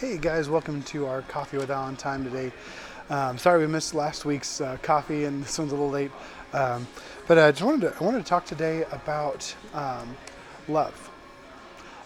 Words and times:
Hey 0.00 0.16
guys, 0.16 0.48
welcome 0.48 0.82
to 0.84 1.04
our 1.04 1.20
Coffee 1.20 1.58
with 1.58 1.70
Alan 1.70 1.94
time 1.94 2.24
today. 2.24 2.50
Um, 3.10 3.36
sorry 3.36 3.60
we 3.60 3.66
missed 3.66 3.92
last 3.92 4.24
week's 4.24 4.62
uh, 4.62 4.78
coffee 4.80 5.26
and 5.26 5.44
this 5.44 5.58
one's 5.58 5.72
a 5.72 5.74
little 5.74 5.90
late. 5.90 6.10
Um, 6.54 6.88
but 7.28 7.36
I 7.36 7.50
just 7.50 7.62
wanted 7.62 7.82
to, 7.82 7.94
I 8.00 8.02
wanted 8.02 8.20
to 8.20 8.24
talk 8.24 8.46
today 8.46 8.84
about 8.92 9.54
um, 9.74 10.16
love. 10.68 11.10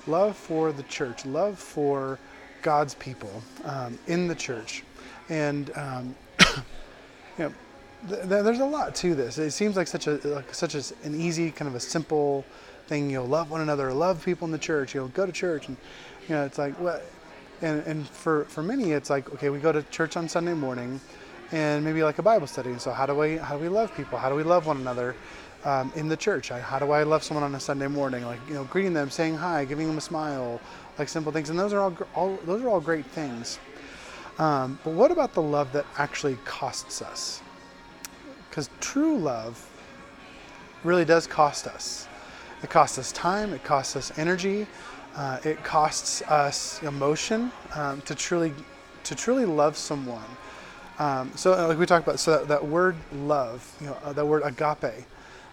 Love 0.08 0.36
for 0.36 0.72
the 0.72 0.82
church, 0.82 1.24
love 1.24 1.56
for 1.56 2.18
God's 2.62 2.94
people 2.96 3.44
um, 3.62 3.96
in 4.08 4.26
the 4.26 4.34
church. 4.34 4.82
And, 5.28 5.70
um, 5.76 6.16
you 6.40 6.64
know, 7.38 7.54
th- 8.08 8.22
th- 8.22 8.42
there's 8.42 8.58
a 8.58 8.66
lot 8.66 8.96
to 8.96 9.14
this. 9.14 9.38
It 9.38 9.52
seems 9.52 9.76
like 9.76 9.86
such 9.86 10.08
a 10.08 10.18
like 10.24 10.52
such 10.52 10.74
a, 10.74 10.82
an 11.04 11.14
easy 11.14 11.52
kind 11.52 11.68
of 11.68 11.76
a 11.76 11.80
simple 11.80 12.44
thing. 12.88 13.08
You 13.08 13.18
know, 13.18 13.24
love 13.24 13.52
one 13.52 13.60
another, 13.60 13.92
love 13.92 14.24
people 14.24 14.46
in 14.46 14.50
the 14.50 14.58
church. 14.58 14.96
You 14.96 15.02
know, 15.02 15.06
go 15.06 15.26
to 15.26 15.32
church, 15.32 15.68
and 15.68 15.76
you 16.28 16.34
know, 16.34 16.44
it's 16.44 16.58
like 16.58 16.74
what 16.80 17.06
and, 17.62 17.82
and 17.86 18.08
for, 18.08 18.44
for 18.46 18.62
many 18.62 18.92
it's 18.92 19.10
like 19.10 19.32
okay 19.34 19.50
we 19.50 19.58
go 19.58 19.72
to 19.72 19.82
church 19.84 20.16
on 20.16 20.28
sunday 20.28 20.54
morning 20.54 21.00
and 21.52 21.84
maybe 21.84 22.02
like 22.02 22.18
a 22.18 22.22
bible 22.22 22.46
study. 22.46 22.76
So 22.78 22.90
how 22.90 23.06
do 23.06 23.14
we 23.14 23.36
how 23.36 23.56
do 23.56 23.62
we 23.62 23.68
love 23.68 23.94
people? 23.94 24.18
How 24.18 24.28
do 24.28 24.34
we 24.34 24.42
love 24.42 24.66
one 24.66 24.78
another 24.78 25.14
um, 25.64 25.92
in 25.94 26.08
the 26.08 26.16
church? 26.16 26.48
How 26.48 26.78
do 26.78 26.90
i 26.90 27.02
love 27.02 27.22
someone 27.22 27.44
on 27.44 27.54
a 27.54 27.60
sunday 27.60 27.86
morning? 27.86 28.24
Like 28.24 28.40
you 28.48 28.54
know 28.54 28.64
greeting 28.64 28.92
them 28.92 29.10
saying 29.10 29.36
hi 29.36 29.64
giving 29.64 29.86
them 29.86 29.98
a 29.98 30.00
smile 30.00 30.60
like 30.98 31.08
simple 31.08 31.32
things. 31.32 31.50
And 31.50 31.58
those 31.58 31.72
are 31.72 31.80
all, 31.80 31.96
all 32.14 32.38
those 32.44 32.62
are 32.62 32.68
all 32.68 32.80
great 32.80 33.06
things. 33.06 33.58
Um, 34.38 34.78
but 34.82 34.94
what 34.94 35.12
about 35.12 35.32
the 35.34 35.42
love 35.42 35.72
that 35.72 35.86
actually 35.96 36.36
costs 36.44 37.00
us? 37.02 37.40
Because 38.48 38.68
true 38.80 39.16
love 39.16 39.64
really 40.82 41.04
does 41.04 41.26
cost 41.26 41.68
us. 41.68 42.08
It 42.62 42.70
costs 42.70 42.98
us 42.98 43.12
time 43.12 43.52
it 43.52 43.62
costs 43.62 43.94
us 43.94 44.18
energy 44.18 44.66
uh, 45.16 45.38
it 45.44 45.62
costs 45.62 46.22
us 46.22 46.82
emotion 46.82 47.52
um, 47.74 48.00
to 48.02 48.14
truly 48.14 48.52
to 49.04 49.14
truly 49.14 49.44
love 49.44 49.76
someone. 49.76 50.24
Um, 50.98 51.32
so, 51.34 51.52
uh, 51.52 51.68
like 51.68 51.78
we 51.78 51.86
talked 51.86 52.06
about, 52.06 52.20
so 52.20 52.38
that, 52.38 52.48
that 52.48 52.64
word 52.64 52.96
love, 53.12 53.76
you 53.80 53.88
know, 53.88 53.98
uh, 54.04 54.12
that 54.12 54.24
word 54.24 54.42
agape, 54.44 55.04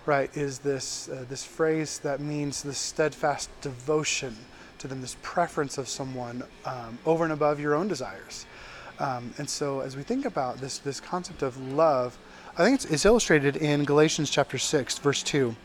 right, 0.06 0.36
is 0.38 0.60
this 0.60 1.10
uh, 1.10 1.26
this 1.28 1.44
phrase 1.44 2.00
that 2.00 2.20
means 2.20 2.62
this 2.62 2.78
steadfast 2.78 3.50
devotion 3.62 4.36
to 4.78 4.88
them, 4.88 5.02
this 5.02 5.18
preference 5.22 5.78
of 5.78 5.88
someone 5.88 6.44
um, 6.66 6.98
over 7.06 7.24
and 7.24 7.34
above 7.34 7.60
your 7.60 7.76
own 7.76 7.88
desires. 7.88 8.46
Um, 9.00 9.34
and 9.38 9.50
so, 9.50 9.80
as 9.82 9.96
we 9.96 10.04
think 10.04 10.26
about 10.26 10.58
this 10.58 10.78
this 10.78 11.00
concept 11.00 11.42
of 11.42 11.60
love, 11.74 12.18
I 12.58 12.64
think 12.64 12.76
it's, 12.76 12.86
it's 12.86 13.06
illustrated 13.06 13.58
in 13.58 13.84
Galatians 13.84 14.30
chapter 14.30 14.58
six, 14.58 14.98
verse 15.00 15.24
two. 15.24 15.56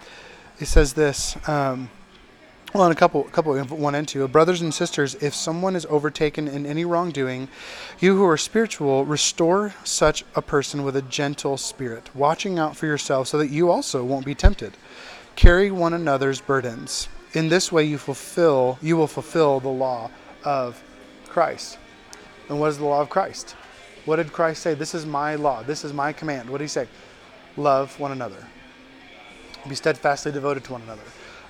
It 0.59 0.67
says 0.67 0.95
this. 0.95 1.37
Well, 2.77 2.85
in 2.85 2.93
a 2.93 2.95
couple, 2.95 3.27
a 3.27 3.31
couple, 3.31 3.57
one 3.57 3.95
and 3.95 4.07
two, 4.07 4.29
brothers 4.29 4.61
and 4.61 4.75
sisters, 4.75 5.15
if 5.15 5.35
someone 5.35 5.77
is 5.77 5.87
overtaken 5.87 6.47
in 6.47 6.67
any 6.67 6.85
wrongdoing, 6.85 7.49
you 8.01 8.15
who 8.15 8.27
are 8.27 8.37
spiritual, 8.37 9.07
restore 9.07 9.73
such 9.83 10.27
a 10.35 10.43
person 10.43 10.83
with 10.83 10.95
a 10.95 11.01
gentle 11.01 11.57
spirit, 11.57 12.15
watching 12.15 12.59
out 12.59 12.77
for 12.77 12.85
yourself, 12.85 13.29
so 13.29 13.39
that 13.39 13.49
you 13.49 13.71
also 13.71 14.05
won't 14.05 14.27
be 14.27 14.35
tempted. 14.35 14.77
Carry 15.37 15.71
one 15.71 15.95
another's 15.95 16.43
burdens. 16.43 17.09
In 17.33 17.49
this 17.49 17.73
way, 17.73 17.83
you 17.83 17.97
fulfill, 17.97 18.79
you 18.83 18.99
will 18.99 19.07
fulfill 19.07 19.59
the 19.59 19.69
law 19.71 20.11
of 20.45 20.85
Christ. 21.29 21.79
And 22.51 22.61
what 22.61 22.69
is 22.69 22.77
the 22.77 22.85
law 22.85 23.01
of 23.01 23.09
Christ? 23.09 23.53
What 24.05 24.17
did 24.17 24.35
Christ 24.35 24.63
say? 24.63 24.75
This 24.75 24.95
is 24.95 25.07
my 25.07 25.37
law. 25.37 25.63
This 25.63 25.83
is 25.83 25.95
my 25.95 26.13
command. 26.13 26.51
What 26.51 26.59
did 26.59 26.65
he 26.65 26.69
say? 26.69 26.89
Love 27.57 27.99
one 27.99 28.13
another. 28.13 28.47
Be 29.67 29.75
steadfastly 29.75 30.31
devoted 30.31 30.63
to 30.65 30.73
one 30.73 30.83
another 30.83 31.01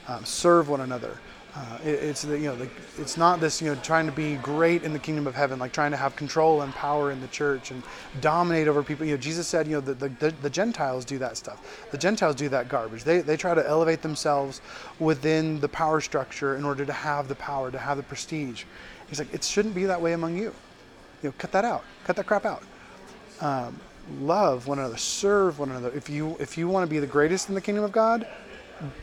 um, 0.08 0.24
serve 0.24 0.68
one 0.68 0.80
another. 0.80 1.18
Uh, 1.56 1.78
it, 1.82 1.88
it's 1.88 2.22
the, 2.22 2.38
you 2.38 2.44
know 2.44 2.56
the, 2.56 2.68
it's 2.98 3.16
not 3.16 3.40
this 3.40 3.62
you 3.62 3.74
know 3.74 3.80
trying 3.82 4.04
to 4.04 4.12
be 4.12 4.36
great 4.36 4.82
in 4.82 4.92
the 4.92 4.98
kingdom 4.98 5.26
of 5.26 5.34
heaven 5.34 5.58
like 5.58 5.72
trying 5.72 5.90
to 5.90 5.96
have 5.96 6.14
control 6.14 6.60
and 6.60 6.74
power 6.74 7.10
in 7.10 7.20
the 7.22 7.28
church 7.28 7.70
and 7.70 7.82
dominate 8.20 8.68
over 8.68 8.82
people. 8.82 9.06
You 9.06 9.12
know 9.12 9.16
jesus 9.16 9.48
said 9.48 9.66
you 9.66 9.72
know 9.72 9.80
the, 9.80 9.94
the, 9.94 10.34
the 10.42 10.50
gentiles 10.50 11.06
do 11.06 11.16
that 11.18 11.38
stuff. 11.38 11.86
The 11.92 11.98
gentiles 11.98 12.36
do 12.36 12.50
that 12.50 12.68
garbage. 12.68 13.04
They, 13.04 13.20
they 13.20 13.38
try 13.38 13.54
to 13.54 13.66
elevate 13.66 14.03
themselves 14.03 14.60
within 14.98 15.58
the 15.60 15.69
power 15.69 16.03
structure 16.03 16.56
in 16.56 16.64
order 16.64 16.84
to 16.84 16.92
have 16.92 17.26
the 17.26 17.36
power 17.36 17.70
to 17.70 17.78
have 17.78 17.97
the 17.97 18.02
prestige. 18.02 18.64
He's 19.08 19.19
like 19.19 19.32
it 19.32 19.42
shouldn't 19.42 19.75
be 19.75 19.86
that 19.86 20.00
way 20.00 20.12
among 20.12 20.36
you. 20.36 20.52
You 21.22 21.31
know 21.31 21.34
cut 21.38 21.52
that 21.52 21.64
out. 21.64 21.84
Cut 22.04 22.16
that 22.16 22.26
crap 22.26 22.44
out. 22.44 22.62
Um, 23.41 23.81
love 24.20 24.66
one 24.66 24.78
another. 24.78 24.98
Serve 24.98 25.58
one 25.58 25.70
another. 25.70 25.91
If 25.97 26.10
you 26.10 26.36
if 26.38 26.58
you 26.58 26.69
want 26.69 26.86
to 26.86 26.91
be 26.91 26.98
the 26.98 27.06
greatest 27.06 27.48
in 27.48 27.54
the 27.54 27.62
kingdom 27.62 27.82
of 27.84 27.92
god 27.92 28.26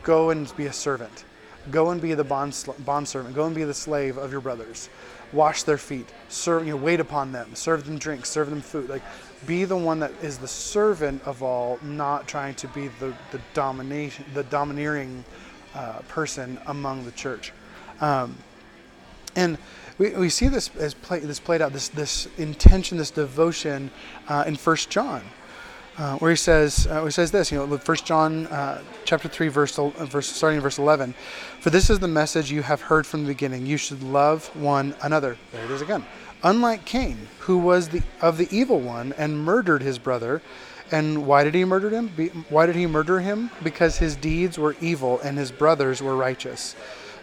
go 0.04 0.30
and 0.30 0.56
be 0.56 0.66
a 0.66 0.74
servant. 0.74 1.26
Go 1.72 1.92
and 1.92 2.02
be 2.02 2.14
the 2.14 2.24
bond, 2.24 2.58
bond 2.80 3.08
servant. 3.08 3.36
Go 3.36 3.46
and 3.46 3.56
be 3.56 3.64
the 3.64 3.74
slave 3.74 4.18
of 4.18 4.32
your 4.32 4.42
brothers. 4.42 4.90
Wash 5.32 5.64
their 5.64 5.78
feet. 5.78 6.08
Serve, 6.28 6.66
you 6.66 6.72
know, 6.74 6.78
wait 6.78 7.00
upon 7.00 7.32
them. 7.32 7.56
Serve 7.56 7.86
them 7.86 7.98
drinks. 7.98 8.30
Serve 8.30 8.50
them 8.50 8.62
food. 8.62 8.90
Like, 8.90 9.02
be 9.48 9.64
the 9.66 9.78
one 9.78 10.00
that 10.00 10.12
is 10.22 10.38
the 10.38 10.48
servant 10.48 11.22
of 11.26 11.42
all, 11.42 11.80
not 11.82 12.28
trying 12.28 12.56
to 12.56 12.68
be 12.70 12.90
the, 13.00 13.14
the 13.32 13.40
domination, 13.54 14.26
the 14.34 14.44
domineering 14.44 15.24
uh, 15.74 16.00
person 16.08 16.60
among 16.68 17.06
the 17.06 17.12
church. 17.12 17.54
Um, 18.02 18.38
and 19.36 19.58
we, 19.98 20.12
we 20.12 20.30
see 20.30 20.48
this 20.48 20.70
as 20.76 20.94
play, 20.94 21.20
this 21.20 21.40
played 21.40 21.62
out, 21.62 21.74
this 21.74 21.90
this 21.90 22.28
intention, 22.38 22.98
this 22.98 23.12
devotion 23.12 23.90
uh, 24.28 24.44
in 24.46 24.56
First 24.56 24.90
John 24.90 25.24
uh, 25.98 26.18
where 26.18 26.32
he 26.32 26.38
says, 26.38 26.88
uh, 26.88 27.06
he 27.06 27.12
says 27.12 27.32
this, 27.32 27.52
you 27.52 27.66
know, 27.66 27.78
First 27.78 28.06
John 28.06 28.48
uh, 28.48 28.82
chapter 29.06 29.28
three, 29.28 29.48
verse, 29.48 29.76
verse 29.76 30.28
starting 30.28 30.58
in 30.58 30.64
verse 30.64 30.78
eleven. 30.78 31.14
For 31.60 31.70
this 31.70 31.90
is 31.90 32.00
the 32.00 32.08
message 32.08 32.52
you 32.52 32.62
have 32.64 32.82
heard 32.82 33.06
from 33.06 33.24
the 33.24 33.28
beginning: 33.30 33.66
you 33.66 33.78
should 33.78 34.04
love 34.04 34.48
one 34.56 34.96
another. 35.02 35.38
There 35.52 35.64
it 35.66 35.72
is 35.72 35.82
again. 35.82 36.06
Unlike 36.44 36.86
Cain, 36.86 37.18
who 37.40 37.58
was 37.58 37.90
the 37.90 38.02
of 38.22 38.38
the 38.38 38.48
evil 38.52 38.80
one 38.80 39.14
and 39.18 39.44
murdered 39.44 39.82
his 39.82 40.00
brother. 40.00 40.42
And 40.92 41.26
why 41.26 41.44
did 41.44 41.56
he 41.56 41.66
murder 41.66 41.90
him? 41.90 42.10
Be, 42.10 42.28
why 42.50 42.68
did 42.68 42.76
he 42.76 42.86
murder 42.86 43.20
him? 43.20 43.50
Because 43.64 43.98
his 43.98 44.16
deeds 44.16 44.60
were 44.60 44.76
evil 44.80 45.20
and 45.22 45.40
his 45.40 45.52
brothers 45.52 46.04
were 46.04 46.16
righteous. 46.16 46.76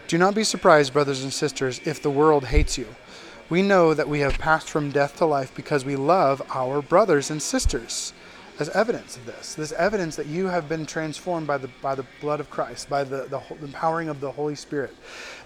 Do 0.09 0.19
not 0.19 0.35
be 0.35 0.43
surprised, 0.43 0.93
brothers 0.93 1.23
and 1.23 1.33
sisters, 1.33 1.81
if 1.85 2.03
the 2.03 2.11
world 2.11 2.47
hates 2.47 2.77
you. 2.77 2.89
We 3.49 3.63
know 3.63 3.95
that 3.95 4.09
we 4.09 4.21
have 4.21 4.39
passed 4.39 4.69
from 4.69 4.91
death 4.91 5.19
to 5.19 5.27
life 5.27 5.55
because 5.55 5.85
we 5.85 5.95
love 5.95 6.43
our 6.53 6.83
brothers 6.83 7.31
and 7.31 7.41
sisters 7.41 8.13
as 8.61 8.69
evidence 8.71 9.17
of 9.17 9.27
this. 9.27 9.55
This 9.55 9.73
evidence 9.73 10.17
that 10.17 10.27
you 10.27 10.47
have 10.47 10.69
been 10.69 10.87
transformed 10.87 11.47
by 11.47 11.59
the 11.59 11.69
by 11.81 11.95
the 11.95 12.05
blood 12.21 12.41
of 12.41 12.51
Christ, 12.51 12.91
by 12.91 13.05
the, 13.05 13.25
the 13.25 13.43
empowering 13.65 14.09
of 14.09 14.21
the 14.21 14.31
Holy 14.31 14.55
Spirit, 14.55 14.95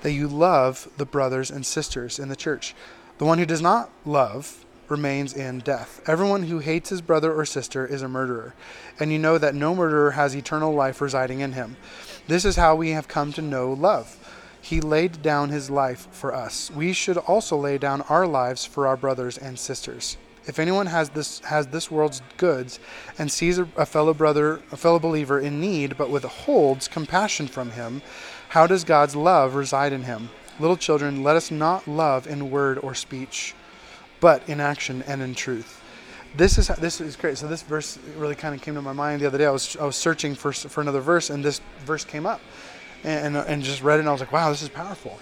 that 0.02 0.12
you 0.12 0.26
love 0.28 0.88
the 0.97 1.06
brothers 1.06 1.50
and 1.50 1.64
sisters 1.64 2.19
in 2.19 2.28
the 2.28 2.36
church. 2.36 2.74
The 3.19 3.24
one 3.24 3.38
who 3.38 3.47
does 3.47 3.62
not 3.62 3.91
love 4.04 4.64
remains 4.88 5.32
in 5.32 5.60
death. 5.60 6.03
Everyone 6.06 6.42
who 6.42 6.58
hates 6.58 6.91
his 6.91 7.00
brother 7.00 7.32
or 7.32 7.47
sister 7.47 7.86
is 7.86 8.03
a 8.03 8.08
murderer, 8.08 8.54
and 8.98 9.12
you 9.12 9.19
know 9.19 9.38
that 9.38 9.54
no 9.54 9.74
murderer 9.74 10.10
has 10.10 10.34
eternal 10.34 10.74
life 10.74 11.00
residing 11.00 11.41
in 11.41 11.53
him. 11.53 11.76
This 12.26 12.44
is 12.44 12.56
how 12.56 12.74
we 12.74 12.91
have 12.91 13.08
come 13.08 13.32
to 13.34 13.42
know 13.42 13.72
love. 13.72 14.19
He 14.60 14.80
laid 14.80 15.22
down 15.22 15.50
his 15.50 15.70
life 15.70 16.08
for 16.10 16.34
us. 16.34 16.70
We 16.70 16.92
should 16.92 17.19
also 17.19 17.56
lay 17.56 17.78
down 17.78 18.03
our 18.03 18.26
lives 18.26 18.64
for 18.64 18.86
our 18.86 18.97
brothers 18.97 19.38
and 19.38 19.58
sisters. 19.58 20.16
If 20.47 20.59
anyone 20.59 20.87
has 20.87 21.09
this 21.10 21.41
has 21.41 21.69
this 21.69 21.91
world's 21.91 22.21
goods 22.37 22.78
and 23.19 23.31
sees 23.31 23.59
a, 23.59 23.66
a 23.77 23.87
fellow 23.87 24.12
brother, 24.12 24.60
a 24.71 24.77
fellow 24.77 24.99
believer 24.99 25.41
in 25.41 25.60
need, 25.60 25.97
but 25.97 26.10
withholds 26.10 26.87
compassion 26.87 27.47
from 27.47 27.71
him, 27.71 28.03
how 28.50 28.66
does 28.66 28.84
God's 28.84 29.16
love 29.16 29.54
reside 29.54 29.93
in 29.93 30.03
him? 30.03 30.28
Little 30.60 30.77
children, 30.77 31.22
let 31.22 31.37
us 31.37 31.50
not 31.50 31.88
love 31.88 32.27
in 32.27 32.50
word 32.50 32.78
or 32.78 32.94
speech, 32.94 33.54
but 34.21 34.47
in 34.49 34.60
action 34.60 35.03
and 35.06 35.22
in 35.22 35.34
truth. 35.34 35.81
This 36.37 36.59
is 36.59 36.69
this 36.69 37.00
is 37.00 37.16
great. 37.16 37.38
So 37.38 37.49
this 37.49 37.62
verse 37.62 37.99
really 38.16 38.34
kind 38.34 38.54
of 38.54 38.60
came 38.60 38.75
to 38.75 38.83
my 38.83 38.93
mind 38.93 39.22
the 39.22 39.27
other 39.27 39.38
day. 39.38 39.47
I 39.47 39.50
was 39.50 39.77
I 39.77 39.84
was 39.84 39.97
searching 39.97 40.34
for 40.34 40.53
for 40.53 40.83
another 40.83 41.00
verse, 41.00 41.31
and 41.31 41.43
this 41.43 41.60
verse 41.87 42.04
came 42.04 42.27
up, 42.27 42.41
and 43.03 43.37
and 43.37 43.62
just 43.62 43.83
read 43.83 43.97
it, 43.97 44.00
and 44.00 44.09
I 44.09 44.12
was 44.12 44.21
like, 44.21 44.33
wow, 44.33 44.50
this 44.50 44.62
is 44.62 44.69
powerful 44.69 45.19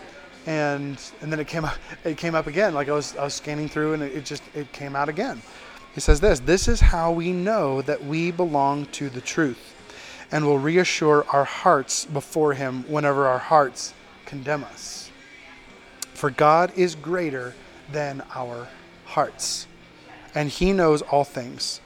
and 0.47 0.99
and 1.21 1.33
then 1.33 1.39
it 1.39 1.47
came 1.47 1.65
up 1.65 1.77
it 2.05 2.17
came 2.17 2.35
up 2.35 2.47
again 2.47 2.75
like 2.75 2.89
I 2.89 2.93
was 2.93 3.17
I 3.17 3.25
was 3.25 3.35
scanning 3.35 3.69
through 3.69 3.95
and 3.95 4.03
it, 4.03 4.25
just 4.25 4.43
it 4.55 4.73
came 4.73 4.97
out 4.97 5.09
again. 5.09 5.43
He 5.95 6.01
says 6.01 6.21
this, 6.21 6.41
this 6.41 6.69
is 6.69 6.81
how 6.81 7.13
we 7.13 7.33
know 7.33 7.83
that 7.83 8.03
we 8.03 8.31
belong 8.31 8.87
to 8.87 9.11
the 9.11 9.21
truth 9.21 9.75
and 10.31 10.47
will 10.47 10.59
reassure 10.59 11.27
our 11.29 11.45
hearts 11.45 12.07
before 12.07 12.55
him 12.55 12.85
whenever 12.89 13.27
our 13.27 13.39
hearts 13.39 13.93
condemn 14.25 14.65
us. 14.65 15.11
For 16.15 16.31
God 16.31 16.73
is 16.77 16.95
greater 16.95 17.55
than 17.91 18.23
our 18.35 18.69
hearts 19.05 19.67
and 20.35 20.49
he 20.49 20.73
knows 20.73 21.03
all 21.03 21.25
things. 21.25 21.81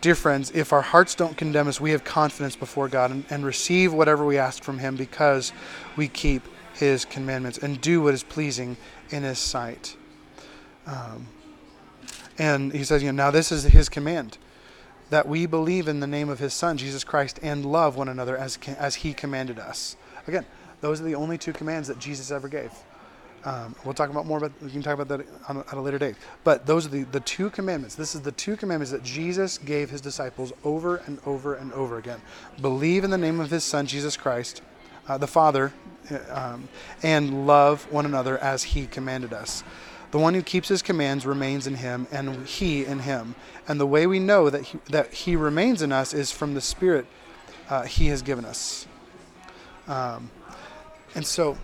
Dear 0.00 0.14
friends, 0.14 0.50
if 0.52 0.72
our 0.72 0.82
hearts 0.82 1.14
don't 1.14 1.36
condemn 1.36 1.68
us, 1.68 1.80
we 1.80 1.90
have 1.90 2.04
confidence 2.04 2.56
before 2.56 2.88
God 2.88 3.10
and, 3.10 3.24
and 3.30 3.44
receive 3.44 3.92
whatever 3.92 4.24
we 4.24 4.38
ask 4.38 4.62
from 4.62 4.78
him 4.78 4.96
because 4.96 5.52
we 5.96 6.08
keep 6.08 6.42
his 6.78 7.04
commandments 7.04 7.58
and 7.58 7.80
do 7.80 8.00
what 8.02 8.14
is 8.14 8.22
pleasing 8.22 8.76
in 9.10 9.22
his 9.22 9.38
sight. 9.38 9.96
Um, 10.86 11.26
and 12.38 12.72
he 12.72 12.84
says, 12.84 13.02
you 13.02 13.12
know, 13.12 13.24
now 13.24 13.30
this 13.30 13.50
is 13.50 13.64
his 13.64 13.88
command 13.88 14.38
that 15.10 15.26
we 15.26 15.46
believe 15.46 15.88
in 15.88 16.00
the 16.00 16.06
name 16.06 16.28
of 16.28 16.38
his 16.38 16.52
son, 16.54 16.76
Jesus 16.76 17.02
Christ, 17.02 17.40
and 17.42 17.64
love 17.64 17.96
one 17.96 18.08
another 18.08 18.36
as, 18.36 18.58
as 18.78 18.96
he 18.96 19.12
commanded 19.12 19.58
us. 19.58 19.96
Again, 20.26 20.44
those 20.80 21.00
are 21.00 21.04
the 21.04 21.14
only 21.14 21.38
two 21.38 21.52
commands 21.52 21.88
that 21.88 21.98
Jesus 21.98 22.30
ever 22.30 22.48
gave. 22.48 22.70
Um, 23.44 23.74
we'll 23.84 23.94
talk 23.94 24.10
about 24.10 24.26
more 24.26 24.38
about 24.38 24.52
we 24.60 24.70
can 24.70 24.82
talk 24.82 24.98
about 24.98 25.08
that 25.08 25.26
on, 25.48 25.58
at 25.58 25.72
a 25.72 25.80
later 25.80 25.98
date. 25.98 26.16
But 26.44 26.66
those 26.66 26.86
are 26.86 26.90
the, 26.90 27.04
the 27.04 27.20
two 27.20 27.50
commandments. 27.50 27.94
This 27.94 28.14
is 28.14 28.20
the 28.20 28.32
two 28.32 28.56
commandments 28.56 28.90
that 28.90 29.02
Jesus 29.02 29.58
gave 29.58 29.90
his 29.90 30.00
disciples 30.00 30.52
over 30.64 30.96
and 31.06 31.18
over 31.24 31.54
and 31.54 31.72
over 31.72 31.98
again. 31.98 32.20
Believe 32.60 33.04
in 33.04 33.10
the 33.10 33.18
name 33.18 33.40
of 33.40 33.50
his 33.50 33.64
son 33.64 33.86
Jesus 33.86 34.16
Christ, 34.16 34.60
uh, 35.08 35.18
the 35.18 35.26
Father, 35.26 35.72
uh, 36.10 36.18
um, 36.30 36.68
and 37.02 37.46
love 37.46 37.90
one 37.90 38.06
another 38.06 38.38
as 38.38 38.62
he 38.62 38.86
commanded 38.86 39.32
us. 39.32 39.64
The 40.10 40.18
one 40.18 40.32
who 40.34 40.42
keeps 40.42 40.68
his 40.68 40.80
commands 40.80 41.26
remains 41.26 41.66
in 41.66 41.74
him, 41.74 42.06
and 42.10 42.46
he 42.46 42.84
in 42.84 43.00
him. 43.00 43.34
And 43.66 43.78
the 43.78 43.86
way 43.86 44.06
we 44.06 44.18
know 44.18 44.48
that 44.48 44.62
he, 44.62 44.78
that 44.90 45.12
he 45.12 45.36
remains 45.36 45.82
in 45.82 45.92
us 45.92 46.14
is 46.14 46.30
from 46.30 46.54
the 46.54 46.60
Spirit 46.60 47.06
uh, 47.68 47.82
he 47.82 48.06
has 48.06 48.22
given 48.22 48.44
us. 48.44 48.86
Um, 49.86 50.30
and 51.14 51.26
so, 51.26 51.58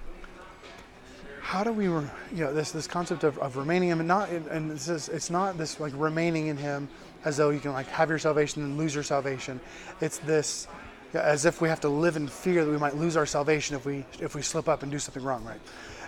how 1.41 1.65
do 1.65 1.73
we, 1.73 1.85
you 1.85 2.11
know, 2.33 2.53
this 2.53 2.73
this 2.73 2.87
concept 2.87 3.25
of, 3.25 3.39
of 3.39 3.57
remaining 3.57 3.91
in 3.91 3.95
him, 3.95 4.01
and 4.01 4.09
not, 4.09 4.29
and 4.31 4.73
it's, 4.73 5.31
not 5.31 5.57
this 5.57 5.81
like 5.81 5.93
remaining 5.97 6.49
in 6.49 6.57
him 6.57 6.89
as 7.25 7.37
though 7.37 7.51
you 7.51 7.61
can 7.61 7.73
like 7.73 7.87
have 7.89 8.09
your 8.11 8.19
salvation 8.19 8.63
and 8.63 8.77
lose 8.77 8.95
your 8.95 9.05
salvation. 9.05 9.61
It's 10.01 10.19
this 10.19 10.67
as 11.15 11.45
if 11.45 11.61
we 11.61 11.69
have 11.69 11.81
to 11.81 11.89
live 11.89 12.17
in 12.17 12.29
fear 12.29 12.65
that 12.65 12.71
we 12.71 12.79
might 12.79 12.97
lose 12.97 13.17
our 13.17 13.27
salvation 13.27 13.77
if 13.77 13.87
we 13.87 14.05
if 14.21 14.35
we 14.35 14.43
slip 14.43 14.69
up 14.69 14.83
and 14.83 14.91
do 14.93 14.99
something 14.99 15.23
wrong. 15.23 15.45
Right? 15.45 15.61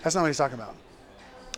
That's 0.03 0.15
not 0.15 0.23
what 0.23 0.29
he's 0.29 0.39
talking 0.39 0.59
about 0.59 0.75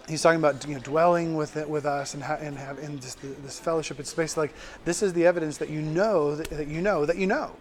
he's 0.09 0.23
talking 0.23 0.39
about 0.39 0.67
you 0.67 0.75
know, 0.75 0.81
dwelling 0.81 1.37
with 1.37 1.56
it 1.56 1.69
with 1.69 1.87
us 1.87 2.15
and, 2.15 2.23
ha- 2.23 2.39
and 2.41 2.56
have 2.56 2.79
in 2.79 2.97
this, 2.97 3.15
this 3.15 3.61
fellowship. 3.61 4.00
It's 4.00 4.12
basically 4.15 4.45
like 4.45 4.55
this 4.85 5.03
is 5.03 5.12
the 5.12 5.27
evidence 5.27 5.59
that 5.59 5.71
you 5.71 5.81
know 5.81 6.35
that, 6.37 6.50
that, 6.50 6.69
you 6.69 6.81
know 6.81 7.05
that 7.05 7.17
you 7.17 7.27
know 7.27 7.55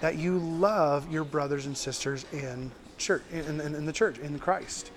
that 0.00 0.16
you 0.16 0.38
love 0.38 1.10
your 1.12 1.24
brothers 1.24 1.66
and 1.66 1.76
sisters 1.76 2.26
in 2.32 2.70
church 2.98 3.22
in, 3.32 3.60
in, 3.60 3.74
in 3.74 3.86
the 3.86 3.92
church 3.92 4.18
in 4.18 4.38
Christ. 4.38 4.90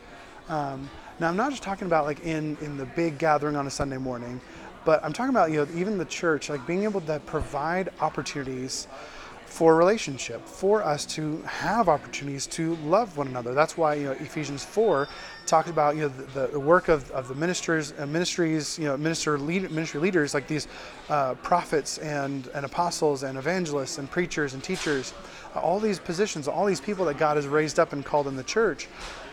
Um, 0.50 0.90
now 1.20 1.30
I'm 1.30 1.38
not 1.38 1.52
just 1.52 1.64
talking 1.64 1.88
about 1.88 2.06
like 2.06 2.22
in 2.22 2.58
in 2.62 2.78
the 2.78 2.86
big 2.86 3.18
gathering 3.18 3.56
on 3.56 3.68
a 3.68 3.72
Sunday 3.72 3.98
morning, 3.98 4.42
but 4.84 5.04
I'm 5.04 5.14
talking 5.14 5.30
about 5.30 5.52
you 5.52 5.66
know 5.66 5.68
even 5.76 5.98
the 5.98 6.06
church 6.06 6.50
like 6.50 6.66
being 6.66 6.84
able 6.84 7.02
to 7.02 7.20
provide 7.26 7.90
opportunities 8.02 8.88
for 9.56 9.78
relationship, 9.78 10.46
for 10.46 10.84
us 10.84 11.06
to 11.06 11.42
have 11.44 11.88
opportunities 11.88 12.46
to 12.46 12.76
love 12.84 13.16
one 13.16 13.26
another. 13.26 13.54
That's 13.54 13.78
why 13.78 13.94
you 13.94 14.04
know 14.04 14.12
Ephesians 14.12 14.66
four 14.66 15.08
talks 15.46 15.70
about 15.70 15.96
you 15.96 16.02
know 16.02 16.08
the, 16.10 16.48
the 16.48 16.60
work 16.60 16.90
of, 16.90 17.10
of 17.12 17.30
the 17.30 17.36
ministers 17.36 17.94
uh, 17.98 18.06
ministries 18.06 18.78
you 18.78 18.84
know 18.84 18.98
minister 18.98 19.40
lead, 19.40 19.72
ministry 19.72 20.02
leaders 20.02 20.34
like 20.34 20.46
these 20.50 20.68
uh, 21.08 21.36
prophets 21.36 22.00
and 22.00 22.48
and 22.48 22.66
apostles 22.66 23.24
and 23.24 23.38
evangelists 23.38 23.98
and 23.98 24.12
preachers 24.12 24.56
and 24.56 24.62
teachers 24.62 25.14
uh, 25.56 25.60
all 25.62 25.80
these 25.80 26.00
positions 26.00 26.50
all 26.50 26.66
these 26.66 26.82
people 26.82 27.06
that 27.06 27.18
God 27.18 27.38
has 27.38 27.48
raised 27.48 27.80
up 27.80 27.94
and 27.94 28.04
called 28.04 28.28
in 28.28 28.36
the 28.36 28.44
church 28.44 28.90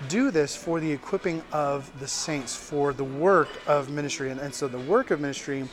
do 0.08 0.30
this 0.30 0.54
for 0.54 0.78
the 0.78 0.92
equipping 0.92 1.42
of 1.50 1.90
the 1.98 2.06
saints 2.06 2.54
for 2.54 2.92
the 2.92 3.02
work 3.02 3.48
of 3.66 3.90
ministry 3.90 4.30
and, 4.30 4.38
and 4.38 4.54
so 4.54 4.68
the 4.68 4.78
work 4.78 5.10
of 5.10 5.20
ministry 5.20 5.68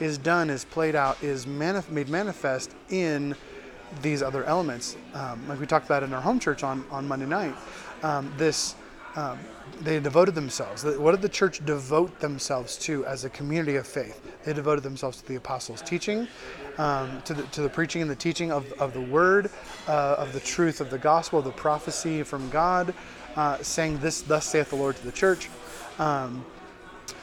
is 0.00 0.18
done 0.18 0.50
is 0.50 0.64
played 0.64 0.96
out 0.96 1.22
is 1.22 1.46
manif- 1.46 1.88
made 1.88 2.08
manifest 2.08 2.74
in 2.90 3.36
these 4.00 4.22
other 4.22 4.44
elements 4.44 4.96
um, 5.14 5.46
like 5.48 5.60
we 5.60 5.66
talked 5.66 5.86
about 5.86 6.02
in 6.02 6.12
our 6.14 6.20
home 6.20 6.38
church 6.38 6.62
on 6.62 6.84
on 6.90 7.06
Monday 7.06 7.26
night 7.26 7.54
um, 8.02 8.32
this 8.36 8.74
um, 9.14 9.38
they 9.80 10.00
devoted 10.00 10.34
themselves. 10.34 10.84
What 10.84 11.12
did 11.12 11.22
the 11.22 11.28
church 11.28 11.64
devote 11.64 12.18
themselves 12.20 12.76
to 12.78 13.04
as 13.06 13.24
a 13.24 13.30
community 13.30 13.76
of 13.76 13.86
faith? 13.86 14.20
They 14.44 14.52
devoted 14.52 14.82
themselves 14.82 15.20
to 15.20 15.28
the 15.28 15.36
apostles' 15.36 15.82
teaching, 15.82 16.28
um, 16.78 17.22
to, 17.22 17.34
the, 17.34 17.42
to 17.44 17.62
the 17.62 17.68
preaching 17.68 18.02
and 18.02 18.10
the 18.10 18.16
teaching 18.16 18.50
of, 18.52 18.72
of 18.74 18.92
the 18.92 19.00
word, 19.00 19.50
uh, 19.88 20.16
of 20.18 20.32
the 20.32 20.40
truth 20.40 20.80
of 20.80 20.90
the 20.90 20.98
gospel, 20.98 21.40
of 21.40 21.44
the 21.44 21.52
prophecy 21.52 22.22
from 22.22 22.48
God, 22.50 22.94
uh, 23.36 23.58
saying, 23.62 23.98
This, 23.98 24.22
thus 24.22 24.46
saith 24.46 24.70
the 24.70 24.76
Lord 24.76 24.96
to 24.96 25.04
the 25.04 25.12
church. 25.12 25.48
Um, 25.98 26.44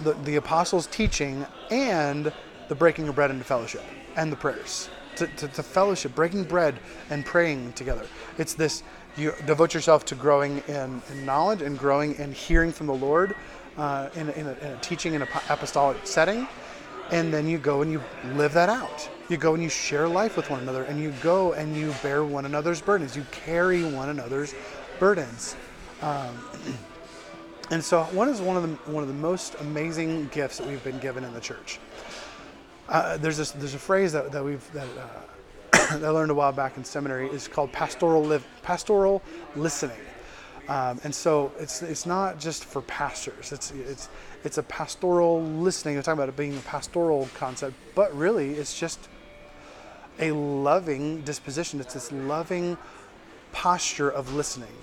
the, 0.02 0.14
the 0.14 0.36
apostles' 0.36 0.88
teaching 0.88 1.46
and 1.72 2.32
the 2.68 2.76
breaking 2.76 3.08
of 3.08 3.16
bread 3.16 3.32
into 3.32 3.44
fellowship 3.44 3.84
and 4.16 4.32
the 4.32 4.36
prayers. 4.36 4.90
To, 5.20 5.28
to, 5.28 5.48
to 5.50 5.64
fellowship, 5.64 6.16
breaking 6.16 6.46
bread 6.46 6.80
and 7.10 7.26
praying 7.26 7.74
together. 7.74 8.06
It's 8.38 8.54
this 8.54 8.84
you 9.18 9.34
devote 9.46 9.74
yourself 9.74 10.06
to 10.06 10.16
growing 10.16 10.64
in, 10.70 11.02
in 11.12 11.26
knowledge 11.26 11.62
and 11.62 11.78
growing 11.78 12.16
in 12.16 12.32
hearing 12.32 12.72
from 12.72 12.88
the 12.88 12.94
Lord 12.94 13.36
uh, 13.78 14.10
in, 14.16 14.30
in, 14.30 14.48
a, 14.48 14.52
in, 14.52 14.68
a, 14.68 14.78
teaching 14.82 15.16
in 15.16 15.22
an 15.22 15.28
apostolic 15.50 15.98
setting. 16.06 16.48
And 17.12 17.34
then 17.34 17.48
you 17.48 17.58
go 17.58 17.82
and 17.82 17.92
you 17.92 18.02
live 18.36 18.54
that 18.54 18.70
out. 18.70 19.10
You 19.30 19.36
go 19.36 19.56
and 19.56 19.62
you 19.62 19.68
share 19.68 20.08
life 20.08 20.38
with 20.38 20.50
one 20.50 20.62
another, 20.62 20.84
and 20.84 21.02
you 21.02 21.14
go 21.22 21.54
and 21.54 21.76
you 21.76 21.94
bear 22.02 22.24
one 22.24 22.46
another's 22.46 22.82
burdens. 22.82 23.16
You 23.16 23.26
carry 23.32 23.84
one 23.84 24.10
another's 24.10 24.54
burdens. 25.00 25.56
Um, 26.02 26.38
and 27.72 27.84
so, 27.84 28.04
one 28.06 28.30
is 28.30 28.42
one 28.42 28.58
of 28.58 28.64
the 28.64 28.92
one 28.92 29.04
of 29.04 29.10
the 29.10 29.16
most 29.16 29.56
amazing 29.60 30.30
gifts 30.32 30.60
that 30.60 30.68
we've 30.68 30.84
been 30.84 31.00
given 31.00 31.24
in 31.24 31.34
the 31.34 31.42
church. 31.42 31.80
Uh, 32.90 33.18
there's 33.18 33.38
this, 33.38 33.52
there's 33.52 33.76
a 33.76 33.80
phrase 33.80 34.12
that, 34.12 34.32
that 34.32 34.44
we've 34.44 34.72
that 34.74 34.88
uh, 34.98 35.98
that 35.98 36.04
I 36.04 36.10
learned 36.10 36.32
a 36.32 36.34
while 36.34 36.52
back 36.52 36.76
in 36.76 36.84
seminary 36.84 37.28
is 37.28 37.48
called 37.48 37.72
pastoral 37.72 38.24
live, 38.24 38.46
pastoral 38.64 39.22
listening. 39.56 40.00
Um, 40.68 41.00
and 41.04 41.14
so 41.14 41.52
it's 41.60 41.84
it's 41.84 42.08
not 42.08 42.40
just 42.40 42.66
for 42.66 42.82
pastors. 42.82 43.52
It's 43.52 43.72
it's 43.72 44.10
it's 44.44 44.58
a 44.58 44.64
pastoral 44.64 45.42
listening. 45.42 45.96
We're 45.96 46.02
talking 46.02 46.18
about 46.18 46.30
it 46.30 46.36
being 46.36 46.58
a 46.58 46.62
pastoral 46.62 47.30
concept, 47.36 47.76
but 47.94 48.16
really 48.16 48.52
it's 48.54 48.78
just 48.78 49.08
a 50.20 50.32
loving 50.32 51.22
disposition. 51.22 51.80
It's 51.80 51.94
this 51.94 52.12
loving 52.12 52.76
posture 53.52 54.10
of 54.10 54.34
listening. 54.34 54.76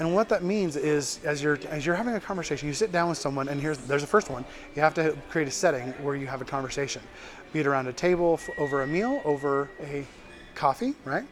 And 0.00 0.12
what 0.12 0.28
that 0.30 0.42
means 0.42 0.76
is, 0.76 1.20
as 1.24 1.42
you're 1.42 1.58
as 1.68 1.86
you're 1.86 1.94
having 1.94 2.14
a 2.14 2.20
conversation, 2.20 2.66
you 2.66 2.74
sit 2.74 2.90
down 2.90 3.08
with 3.08 3.18
someone, 3.18 3.48
and 3.48 3.60
here's 3.60 3.78
there's 3.78 4.02
the 4.02 4.08
first 4.08 4.28
one. 4.28 4.44
You 4.74 4.82
have 4.82 4.94
to 4.94 5.16
create 5.30 5.46
a 5.46 5.52
setting 5.52 5.90
where 6.02 6.16
you 6.16 6.26
have 6.26 6.40
a 6.40 6.44
conversation, 6.44 7.00
be 7.52 7.60
it 7.60 7.66
around 7.66 7.86
a 7.86 7.92
table, 7.92 8.40
over 8.58 8.82
a 8.82 8.86
meal, 8.86 9.22
over 9.24 9.70
a 9.80 10.04
coffee, 10.56 10.94
right? 11.04 11.24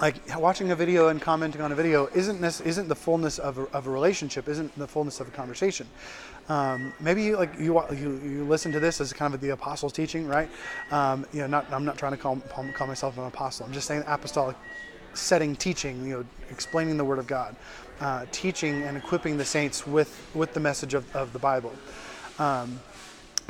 Like 0.00 0.16
watching 0.38 0.70
a 0.70 0.76
video 0.76 1.08
and 1.08 1.20
commenting 1.20 1.60
on 1.60 1.72
a 1.72 1.74
video 1.74 2.08
isn't 2.14 2.40
this 2.40 2.60
isn't 2.60 2.86
the 2.86 2.94
fullness 2.94 3.38
of 3.38 3.58
a, 3.58 3.62
of 3.72 3.86
a 3.86 3.90
relationship, 3.90 4.46
isn't 4.46 4.78
the 4.78 4.86
fullness 4.86 5.20
of 5.20 5.28
a 5.28 5.30
conversation. 5.30 5.88
Um, 6.50 6.92
maybe 7.00 7.34
like 7.34 7.58
you, 7.58 7.82
you 7.92 8.20
you 8.22 8.44
listen 8.44 8.72
to 8.72 8.80
this 8.80 9.00
as 9.00 9.12
kind 9.12 9.34
of 9.34 9.40
the 9.40 9.50
apostles' 9.50 9.92
teaching, 9.94 10.28
right? 10.28 10.48
Um, 10.90 11.26
you 11.32 11.40
know, 11.40 11.46
not 11.46 11.72
I'm 11.72 11.86
not 11.86 11.96
trying 11.96 12.12
to 12.12 12.18
call 12.18 12.36
call 12.74 12.86
myself 12.86 13.16
an 13.16 13.24
apostle. 13.24 13.64
I'm 13.64 13.72
just 13.72 13.88
saying 13.88 14.04
apostolic 14.06 14.56
setting 15.18 15.56
teaching, 15.56 16.06
you 16.06 16.18
know, 16.18 16.24
explaining 16.50 16.96
the 16.96 17.04
Word 17.04 17.18
of 17.18 17.26
God, 17.26 17.56
uh, 18.00 18.26
teaching 18.32 18.82
and 18.82 18.96
equipping 18.96 19.36
the 19.36 19.44
saints 19.44 19.86
with 19.86 20.28
with 20.34 20.54
the 20.54 20.60
message 20.60 20.94
of, 20.94 21.14
of 21.16 21.32
the 21.32 21.38
Bible. 21.38 21.72
Um, 22.38 22.80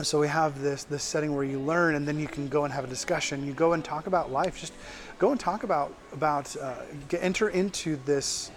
so 0.03 0.21
we 0.21 0.29
have 0.29 0.61
this 0.61 0.85
this 0.85 1.03
setting 1.03 1.35
where 1.35 1.45
you 1.45 1.59
learn 1.59 1.97
and 1.97 2.07
then 2.07 2.19
you 2.19 2.29
can 2.29 2.49
go 2.49 2.65
and 2.65 2.73
have 2.73 2.85
a 2.85 2.89
discussion. 2.89 3.47
You 3.47 3.53
go 3.53 3.73
and 3.73 3.85
talk 3.85 4.07
about 4.07 4.31
life. 4.31 4.59
Just 4.59 4.73
go 5.19 5.33
and 5.33 5.41
talk 5.41 5.65
about 5.65 5.93
about 6.13 6.57
uh, 6.57 6.75
get, 7.09 7.23
enter 7.23 7.49
into 7.49 7.97
this 8.05 8.51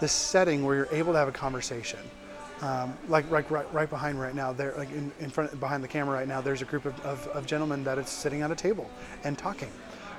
this 0.00 0.12
setting 0.12 0.64
where 0.64 0.74
you're 0.74 0.88
able 0.90 1.12
to 1.12 1.18
have 1.18 1.28
a 1.28 1.32
conversation. 1.32 2.00
Um, 2.60 2.96
like 3.08 3.28
right, 3.30 3.48
right 3.50 3.72
right 3.72 3.90
behind 3.90 4.20
right 4.20 4.34
now 4.34 4.52
there 4.52 4.74
like 4.76 4.90
in, 4.92 5.10
in 5.18 5.30
front 5.30 5.58
behind 5.58 5.82
the 5.82 5.88
camera 5.88 6.16
right 6.16 6.28
now 6.28 6.40
there's 6.40 6.62
a 6.62 6.64
group 6.64 6.84
of, 6.84 6.98
of, 7.00 7.26
of 7.28 7.44
gentlemen 7.44 7.82
that 7.82 7.98
is 7.98 8.08
sitting 8.08 8.42
at 8.42 8.52
a 8.52 8.54
table 8.54 8.88
and 9.24 9.36
talking 9.36 9.68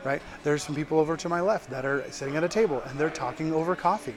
right 0.04 0.22
there's 0.44 0.64
some 0.64 0.76
people 0.76 1.00
over 1.00 1.16
to 1.16 1.30
my 1.30 1.42
left 1.42 1.70
that 1.70 1.86
are 1.86 2.04
sitting 2.12 2.36
at 2.36 2.44
a 2.44 2.50
table 2.50 2.82
and 2.88 3.00
they're 3.00 3.10
talking 3.10 3.54
over 3.54 3.76
coffee 3.76 4.16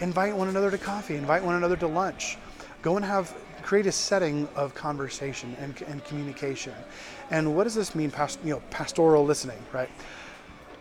invite 0.00 0.34
one 0.34 0.48
another 0.48 0.70
to 0.70 0.78
coffee 0.78 1.16
invite 1.16 1.42
one 1.42 1.54
another 1.54 1.76
to 1.76 1.86
lunch 1.86 2.38
go 2.82 2.96
and 2.96 3.04
have 3.04 3.34
create 3.62 3.86
a 3.86 3.92
setting 3.92 4.48
of 4.56 4.74
conversation 4.74 5.56
and, 5.60 5.80
and 5.82 6.04
communication. 6.04 6.74
And 7.30 7.54
what 7.54 7.64
does 7.64 7.74
this 7.74 7.94
mean, 7.94 8.10
past, 8.10 8.38
you 8.44 8.50
know, 8.50 8.62
pastoral 8.70 9.24
listening, 9.24 9.58
right? 9.72 9.90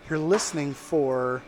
You're 0.10 0.20
listening 0.20 0.74
for 0.74 1.42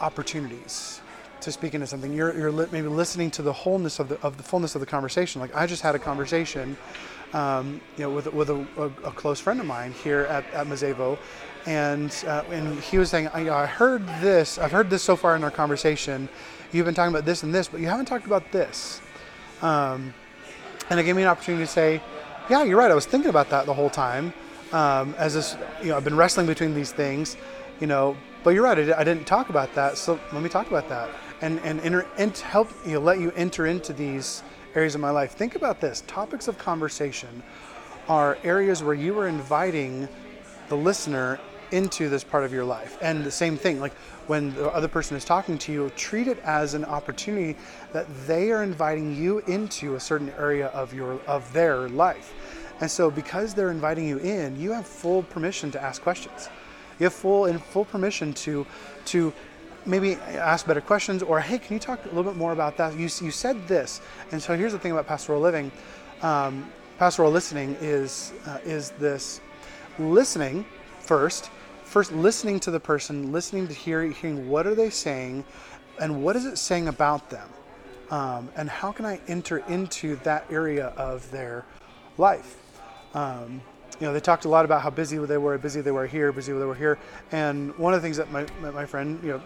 opportunities 0.00 1.00
to 1.40 1.52
speak 1.52 1.74
into 1.74 1.86
something. 1.86 2.12
You're, 2.12 2.36
you're 2.36 2.52
li- 2.52 2.68
maybe 2.70 2.88
listening 2.88 3.30
to 3.32 3.42
the 3.42 3.52
wholeness 3.52 3.98
of 3.98 4.08
the, 4.08 4.20
of 4.20 4.36
the 4.36 4.42
fullness 4.42 4.74
of 4.74 4.80
the 4.80 4.86
conversation. 4.86 5.40
Like 5.40 5.54
I 5.54 5.66
just 5.66 5.82
had 5.82 5.94
a 5.94 5.98
conversation, 5.98 6.76
um, 7.32 7.80
you 7.96 8.04
know, 8.04 8.10
with, 8.10 8.32
with 8.32 8.50
a, 8.50 8.66
a, 8.76 8.84
a, 8.84 9.12
close 9.12 9.40
friend 9.40 9.60
of 9.60 9.66
mine 9.66 9.92
here 9.92 10.20
at, 10.20 10.44
at 10.54 10.66
Mazevo, 10.66 11.18
and 11.66 12.24
uh, 12.26 12.44
and 12.50 12.78
he 12.80 12.98
was 12.98 13.10
saying, 13.10 13.28
I, 13.28 13.48
I 13.50 13.66
heard 13.66 14.06
this. 14.20 14.58
I've 14.58 14.72
heard 14.72 14.90
this 14.90 15.02
so 15.02 15.16
far 15.16 15.36
in 15.36 15.44
our 15.44 15.50
conversation. 15.50 16.28
You've 16.72 16.86
been 16.86 16.94
talking 16.94 17.14
about 17.14 17.24
this 17.24 17.42
and 17.42 17.54
this, 17.54 17.68
but 17.68 17.80
you 17.80 17.86
haven't 17.86 18.06
talked 18.06 18.26
about 18.26 18.50
this. 18.52 19.00
Um, 19.62 20.12
and 20.90 21.00
it 21.00 21.04
gave 21.04 21.16
me 21.16 21.22
an 21.22 21.28
opportunity 21.28 21.64
to 21.64 21.70
say, 21.70 22.02
yeah, 22.50 22.64
you're 22.64 22.78
right. 22.78 22.90
I 22.90 22.94
was 22.94 23.06
thinking 23.06 23.30
about 23.30 23.48
that 23.50 23.66
the 23.66 23.74
whole 23.74 23.90
time. 23.90 24.32
Um, 24.72 25.14
as 25.18 25.34
this, 25.34 25.56
you 25.80 25.88
know, 25.88 25.96
I've 25.96 26.04
been 26.04 26.16
wrestling 26.16 26.46
between 26.46 26.74
these 26.74 26.92
things, 26.92 27.36
you 27.80 27.86
know. 27.86 28.16
But 28.42 28.50
you're 28.50 28.64
right. 28.64 28.78
I, 28.78 29.00
I 29.00 29.04
didn't 29.04 29.26
talk 29.26 29.48
about 29.48 29.74
that, 29.74 29.96
so 29.96 30.18
let 30.32 30.42
me 30.42 30.48
talk 30.48 30.68
about 30.68 30.88
that 30.88 31.08
and 31.40 31.60
and, 31.60 31.80
enter, 31.80 32.06
and 32.18 32.36
help 32.38 32.70
you 32.86 32.94
know, 32.94 33.00
let 33.00 33.20
you 33.20 33.30
enter 33.32 33.66
into 33.66 33.92
these 33.92 34.42
areas 34.74 34.94
of 34.94 35.00
my 35.00 35.10
life. 35.10 35.32
Think 35.32 35.54
about 35.54 35.80
this. 35.80 36.02
Topics 36.06 36.48
of 36.48 36.58
conversation 36.58 37.42
are 38.08 38.38
areas 38.44 38.82
where 38.82 38.94
you 38.94 39.18
are 39.18 39.28
inviting 39.28 40.08
the 40.68 40.76
listener 40.76 41.38
into 41.74 42.08
this 42.08 42.22
part 42.22 42.44
of 42.44 42.52
your 42.52 42.64
life. 42.64 42.96
And 43.02 43.24
the 43.24 43.30
same 43.30 43.56
thing, 43.56 43.80
like 43.80 43.94
when 44.28 44.54
the 44.54 44.70
other 44.70 44.88
person 44.88 45.16
is 45.16 45.24
talking 45.24 45.58
to 45.58 45.72
you, 45.72 45.90
treat 45.96 46.28
it 46.28 46.38
as 46.44 46.74
an 46.74 46.84
opportunity 46.84 47.56
that 47.92 48.06
they 48.26 48.52
are 48.52 48.62
inviting 48.62 49.14
you 49.14 49.40
into 49.40 49.96
a 49.96 50.00
certain 50.00 50.30
area 50.38 50.68
of 50.68 50.94
your 50.94 51.20
of 51.26 51.52
their 51.52 51.88
life. 51.88 52.32
And 52.80 52.90
so 52.90 53.10
because 53.10 53.54
they're 53.54 53.70
inviting 53.70 54.06
you 54.06 54.18
in, 54.18 54.58
you 54.58 54.72
have 54.72 54.86
full 54.86 55.24
permission 55.24 55.70
to 55.72 55.82
ask 55.82 56.00
questions. 56.02 56.48
You 56.98 57.04
have 57.04 57.12
full 57.12 57.46
and 57.46 57.62
full 57.62 57.84
permission 57.84 58.32
to 58.44 58.66
to 59.06 59.32
maybe 59.86 60.14
ask 60.14 60.66
better 60.66 60.80
questions 60.80 61.22
or 61.22 61.40
hey, 61.40 61.58
can 61.58 61.74
you 61.74 61.80
talk 61.80 62.02
a 62.04 62.08
little 62.08 62.24
bit 62.24 62.36
more 62.36 62.52
about 62.52 62.76
that? 62.76 62.94
You 62.94 63.08
you 63.20 63.30
said 63.30 63.66
this, 63.66 64.00
and 64.30 64.40
so 64.40 64.56
here's 64.56 64.72
the 64.72 64.78
thing 64.78 64.92
about 64.92 65.06
pastoral 65.06 65.40
living. 65.40 65.72
Um, 66.22 66.70
pastoral 66.98 67.32
listening 67.32 67.76
is 67.80 68.32
uh, 68.46 68.58
is 68.64 68.90
this 68.92 69.40
listening 69.98 70.64
first, 71.00 71.50
first 71.94 72.10
listening 72.10 72.58
to 72.58 72.72
the 72.72 72.80
person, 72.80 73.30
listening 73.30 73.68
to 73.68 73.72
hear, 73.72 74.02
hearing 74.02 74.48
what 74.48 74.66
are 74.66 74.74
they 74.74 74.90
saying, 74.90 75.44
and 76.00 76.24
what 76.24 76.34
is 76.34 76.44
it 76.44 76.58
saying 76.58 76.88
about 76.88 77.30
them, 77.30 77.48
um, 78.10 78.48
and 78.56 78.68
how 78.68 78.90
can 78.90 79.06
I 79.06 79.20
enter 79.28 79.58
into 79.68 80.16
that 80.24 80.44
area 80.50 80.86
of 80.96 81.30
their 81.30 81.64
life. 82.18 82.56
Um, 83.14 83.60
you 84.00 84.08
know, 84.08 84.12
they 84.12 84.18
talked 84.18 84.44
a 84.44 84.48
lot 84.48 84.64
about 84.64 84.82
how 84.82 84.90
busy 84.90 85.18
they 85.18 85.38
were, 85.38 85.56
busy 85.56 85.82
they 85.82 85.92
were 85.92 86.08
here, 86.08 86.32
busy 86.32 86.52
they 86.52 86.64
were 86.64 86.74
here, 86.74 86.98
and 87.30 87.72
one 87.78 87.94
of 87.94 88.02
the 88.02 88.04
things 88.04 88.16
that 88.16 88.28
my, 88.32 88.44
my 88.72 88.84
friend, 88.84 89.20
you 89.22 89.28
know, 89.28 89.42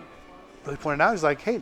really 0.64 0.78
pointed 0.78 1.02
out 1.02 1.12
is 1.12 1.22
like, 1.22 1.42
hey, 1.42 1.60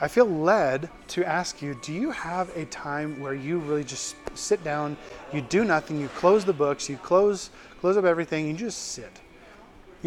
I 0.00 0.08
feel 0.08 0.26
led 0.26 0.90
to 1.06 1.24
ask 1.24 1.62
you, 1.62 1.78
do 1.82 1.92
you 1.92 2.10
have 2.10 2.50
a 2.56 2.64
time 2.64 3.20
where 3.20 3.34
you 3.34 3.58
really 3.58 3.84
just 3.84 4.16
sit 4.34 4.64
down, 4.64 4.96
you 5.32 5.40
do 5.40 5.64
nothing, 5.64 6.00
you 6.00 6.08
close 6.08 6.44
the 6.44 6.52
books, 6.52 6.88
you 6.88 6.96
close 6.96 7.50
close 7.80 7.96
up 7.96 8.04
everything, 8.04 8.48
you 8.48 8.54
just 8.54 8.88
sit. 8.90 9.20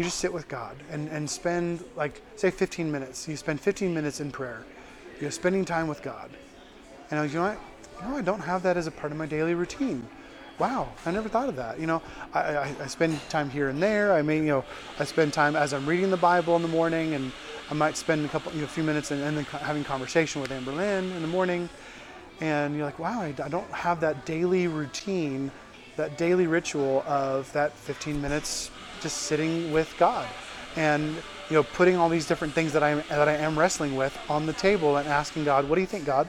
You 0.00 0.04
just 0.04 0.18
sit 0.18 0.32
with 0.32 0.48
God 0.48 0.78
and, 0.90 1.10
and 1.10 1.28
spend 1.28 1.84
like 1.94 2.22
say 2.34 2.50
15 2.50 2.90
minutes. 2.90 3.28
You 3.28 3.36
spend 3.36 3.60
15 3.60 3.92
minutes 3.92 4.20
in 4.20 4.30
prayer. 4.30 4.64
You're 5.20 5.30
spending 5.30 5.62
time 5.62 5.88
with 5.88 6.00
God. 6.00 6.30
And 7.10 7.18
know 7.34 7.42
what? 7.42 7.58
You 8.00 8.08
know, 8.08 8.16
I 8.16 8.22
don't 8.22 8.40
have 8.40 8.62
that 8.62 8.78
as 8.78 8.86
a 8.86 8.90
part 8.90 9.12
of 9.12 9.18
my 9.18 9.26
daily 9.26 9.52
routine. 9.52 10.08
Wow, 10.58 10.88
I 11.04 11.10
never 11.10 11.28
thought 11.28 11.50
of 11.50 11.56
that. 11.56 11.78
You 11.78 11.86
know, 11.86 12.00
I, 12.32 12.40
I, 12.40 12.74
I 12.80 12.86
spend 12.86 13.20
time 13.28 13.50
here 13.50 13.68
and 13.68 13.82
there. 13.82 14.14
I 14.14 14.22
may, 14.22 14.38
you 14.38 14.44
know, 14.44 14.64
I 14.98 15.04
spend 15.04 15.34
time 15.34 15.54
as 15.54 15.74
I'm 15.74 15.84
reading 15.84 16.08
the 16.08 16.16
Bible 16.16 16.56
in 16.56 16.62
the 16.62 16.68
morning 16.68 17.12
and 17.12 17.30
I 17.70 17.74
might 17.74 17.98
spend 17.98 18.24
a 18.24 18.28
couple, 18.30 18.52
you 18.52 18.60
know, 18.60 18.64
a 18.64 18.68
few 18.68 18.82
minutes 18.82 19.10
and, 19.10 19.20
and 19.20 19.36
then 19.36 19.44
having 19.44 19.84
conversation 19.84 20.40
with 20.40 20.50
Amber 20.50 20.72
Lynn 20.72 21.12
in 21.12 21.20
the 21.20 21.28
morning, 21.28 21.68
and 22.40 22.74
you're 22.74 22.86
like, 22.86 22.98
wow, 22.98 23.20
I, 23.20 23.34
I 23.44 23.50
don't 23.50 23.70
have 23.70 24.00
that 24.00 24.24
daily 24.24 24.66
routine, 24.66 25.50
that 25.96 26.16
daily 26.16 26.46
ritual 26.46 27.04
of 27.06 27.52
that 27.52 27.74
15 27.74 28.22
minutes 28.22 28.70
just 29.00 29.18
sitting 29.18 29.72
with 29.72 29.94
God, 29.98 30.28
and 30.76 31.14
you 31.48 31.56
know, 31.56 31.62
putting 31.62 31.96
all 31.96 32.08
these 32.08 32.26
different 32.26 32.54
things 32.54 32.72
that 32.72 32.82
I 32.82 32.90
am 32.90 33.02
that 33.08 33.28
I 33.28 33.34
am 33.34 33.58
wrestling 33.58 33.96
with 33.96 34.16
on 34.28 34.46
the 34.46 34.52
table 34.52 34.96
and 34.96 35.08
asking 35.08 35.44
God, 35.44 35.68
what 35.68 35.74
do 35.74 35.80
you 35.80 35.86
think, 35.86 36.04
God? 36.04 36.28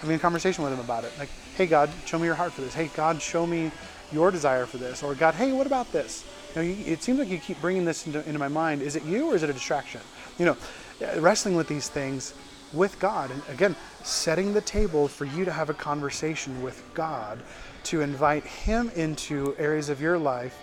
Having 0.00 0.16
a 0.16 0.18
conversation 0.18 0.64
with 0.64 0.72
Him 0.72 0.80
about 0.80 1.04
it, 1.04 1.12
like, 1.18 1.30
hey, 1.56 1.66
God, 1.66 1.90
show 2.06 2.18
me 2.18 2.26
your 2.26 2.34
heart 2.34 2.52
for 2.52 2.62
this. 2.62 2.74
Hey, 2.74 2.90
God, 2.94 3.20
show 3.20 3.46
me 3.46 3.70
your 4.12 4.30
desire 4.30 4.66
for 4.66 4.78
this, 4.78 5.02
or 5.02 5.14
God, 5.14 5.34
hey, 5.34 5.52
what 5.52 5.66
about 5.66 5.90
this? 5.92 6.24
You 6.54 6.62
know, 6.62 6.68
it 6.86 7.02
seems 7.02 7.18
like 7.18 7.28
you 7.28 7.38
keep 7.38 7.60
bringing 7.60 7.84
this 7.84 8.06
into, 8.06 8.26
into 8.26 8.38
my 8.38 8.48
mind. 8.48 8.82
Is 8.82 8.96
it 8.96 9.04
you 9.04 9.30
or 9.30 9.36
is 9.36 9.42
it 9.42 9.50
a 9.50 9.52
distraction? 9.52 10.00
You 10.38 10.46
know, 10.46 10.56
uh, 11.02 11.20
wrestling 11.20 11.54
with 11.54 11.68
these 11.68 11.88
things 11.88 12.34
with 12.72 12.98
God. 12.98 13.30
And 13.30 13.42
again, 13.48 13.76
setting 14.02 14.52
the 14.52 14.60
table 14.60 15.08
for 15.08 15.24
you 15.24 15.44
to 15.44 15.52
have 15.52 15.70
a 15.70 15.74
conversation 15.74 16.62
with 16.62 16.82
God, 16.94 17.40
to 17.84 18.00
invite 18.00 18.44
Him 18.44 18.90
into 18.96 19.54
areas 19.58 19.88
of 19.88 20.00
your 20.00 20.18
life, 20.18 20.58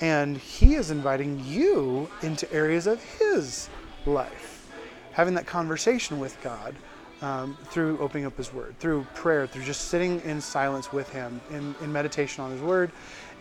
and 0.00 0.36
He 0.36 0.74
is 0.74 0.90
inviting 0.90 1.42
you 1.44 2.08
into 2.22 2.50
areas 2.52 2.86
of 2.86 3.02
His 3.18 3.68
life. 4.04 4.70
Having 5.12 5.34
that 5.34 5.46
conversation 5.46 6.18
with 6.18 6.40
God 6.42 6.74
um, 7.22 7.56
through 7.70 7.98
opening 7.98 8.26
up 8.26 8.36
His 8.36 8.52
Word, 8.52 8.78
through 8.78 9.06
prayer, 9.14 9.46
through 9.46 9.64
just 9.64 9.88
sitting 9.88 10.20
in 10.22 10.40
silence 10.40 10.92
with 10.92 11.10
Him, 11.10 11.40
in, 11.50 11.74
in 11.80 11.92
meditation 11.92 12.44
on 12.44 12.50
His 12.50 12.60
Word, 12.60 12.90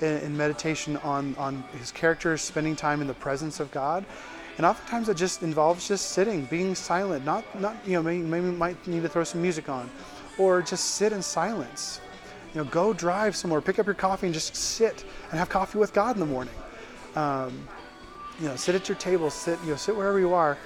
in, 0.01 0.17
in 0.19 0.38
meditation 0.38 0.97
on, 0.97 1.35
on 1.35 1.63
His 1.77 1.91
character, 1.91 2.38
spending 2.38 2.75
time 2.75 3.01
in 3.01 3.07
the 3.07 3.13
presence 3.13 3.59
of 3.59 3.69
God. 3.71 4.05
And 4.57 4.65
oftentimes 4.65 5.09
it 5.09 5.17
just 5.17 5.43
involves 5.43 5.88
just 5.88 6.12
sitting, 6.12 6.45
being 6.45 6.75
silent, 6.75 7.25
not, 7.25 7.43
not 7.59 7.75
you 7.85 7.93
know, 7.93 8.03
maybe, 8.03 8.24
maybe 8.24 8.45
might 8.45 8.88
need 8.88 9.03
to 9.03 9.09
throw 9.09 9.25
some 9.25 9.41
music 9.41 9.67
on, 9.67 9.89
or 10.38 10.62
just 10.62 10.91
sit 10.91 11.12
in 11.12 11.21
silence. 11.21 12.00
You 12.55 12.63
know, 12.63 12.69
go 12.69 12.93
drive 12.93 13.35
somewhere, 13.35 13.59
pick 13.59 13.79
up 13.79 13.85
your 13.85 13.95
coffee 13.95 14.27
and 14.27 14.33
just 14.33 14.55
sit 14.55 15.03
and 15.29 15.38
have 15.38 15.50
coffee 15.50 15.77
with 15.77 15.93
God 15.93 16.15
in 16.15 16.21
the 16.21 16.25
morning. 16.25 16.53
Um, 17.17 17.67
you 18.39 18.47
know, 18.47 18.55
sit 18.55 18.75
at 18.75 18.88
your 18.88 18.97
table, 18.97 19.29
sit, 19.29 19.59
you 19.63 19.71
know, 19.71 19.75
sit 19.75 19.93
wherever 19.93 20.19
you 20.19 20.33
are, 20.33 20.57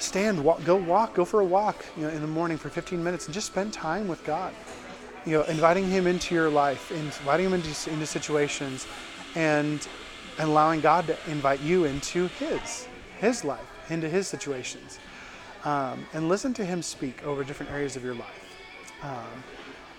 stand, 0.00 0.42
walk, 0.42 0.64
go 0.64 0.74
walk, 0.74 1.14
go 1.14 1.24
for 1.24 1.38
a 1.38 1.44
walk, 1.44 1.86
you 1.96 2.02
know, 2.02 2.08
in 2.08 2.20
the 2.22 2.26
morning 2.26 2.58
for 2.58 2.68
15 2.68 3.02
minutes 3.02 3.26
and 3.26 3.34
just 3.34 3.46
spend 3.46 3.72
time 3.72 4.08
with 4.08 4.24
God. 4.24 4.52
You 5.26 5.34
know, 5.34 5.42
inviting 5.44 5.88
Him 5.88 6.08
into 6.08 6.34
your 6.34 6.50
life, 6.50 6.90
inviting 6.90 7.46
Him 7.46 7.54
into, 7.54 7.90
into 7.90 8.06
situations, 8.06 8.88
and, 9.36 9.86
and 10.40 10.48
allowing 10.48 10.80
God 10.80 11.06
to 11.06 11.16
invite 11.28 11.60
you 11.60 11.84
into 11.84 12.26
His, 12.38 12.88
His 13.20 13.44
life, 13.44 13.64
into 13.90 14.08
His 14.08 14.26
situations. 14.26 14.98
Um, 15.64 16.04
and 16.14 16.28
listen 16.28 16.52
to 16.54 16.64
Him 16.64 16.82
speak 16.82 17.24
over 17.24 17.44
different 17.44 17.70
areas 17.70 17.94
of 17.94 18.02
your 18.02 18.14
life. 18.14 18.56
Um, 19.04 19.44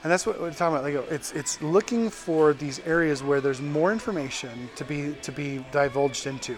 and 0.04 0.12
that's 0.12 0.26
what 0.26 0.40
we're 0.40 0.52
talking 0.52 0.78
about. 0.78 0.84
Like, 0.84 1.12
it's 1.12 1.32
it's 1.34 1.62
looking 1.62 2.10
for 2.10 2.54
these 2.54 2.80
areas 2.80 3.22
where 3.22 3.42
there's 3.42 3.62
more 3.62 3.92
information 3.92 4.70
to 4.76 4.86
be 4.86 5.16
to 5.22 5.32
be 5.32 5.66
divulged 5.72 6.28
into 6.28 6.56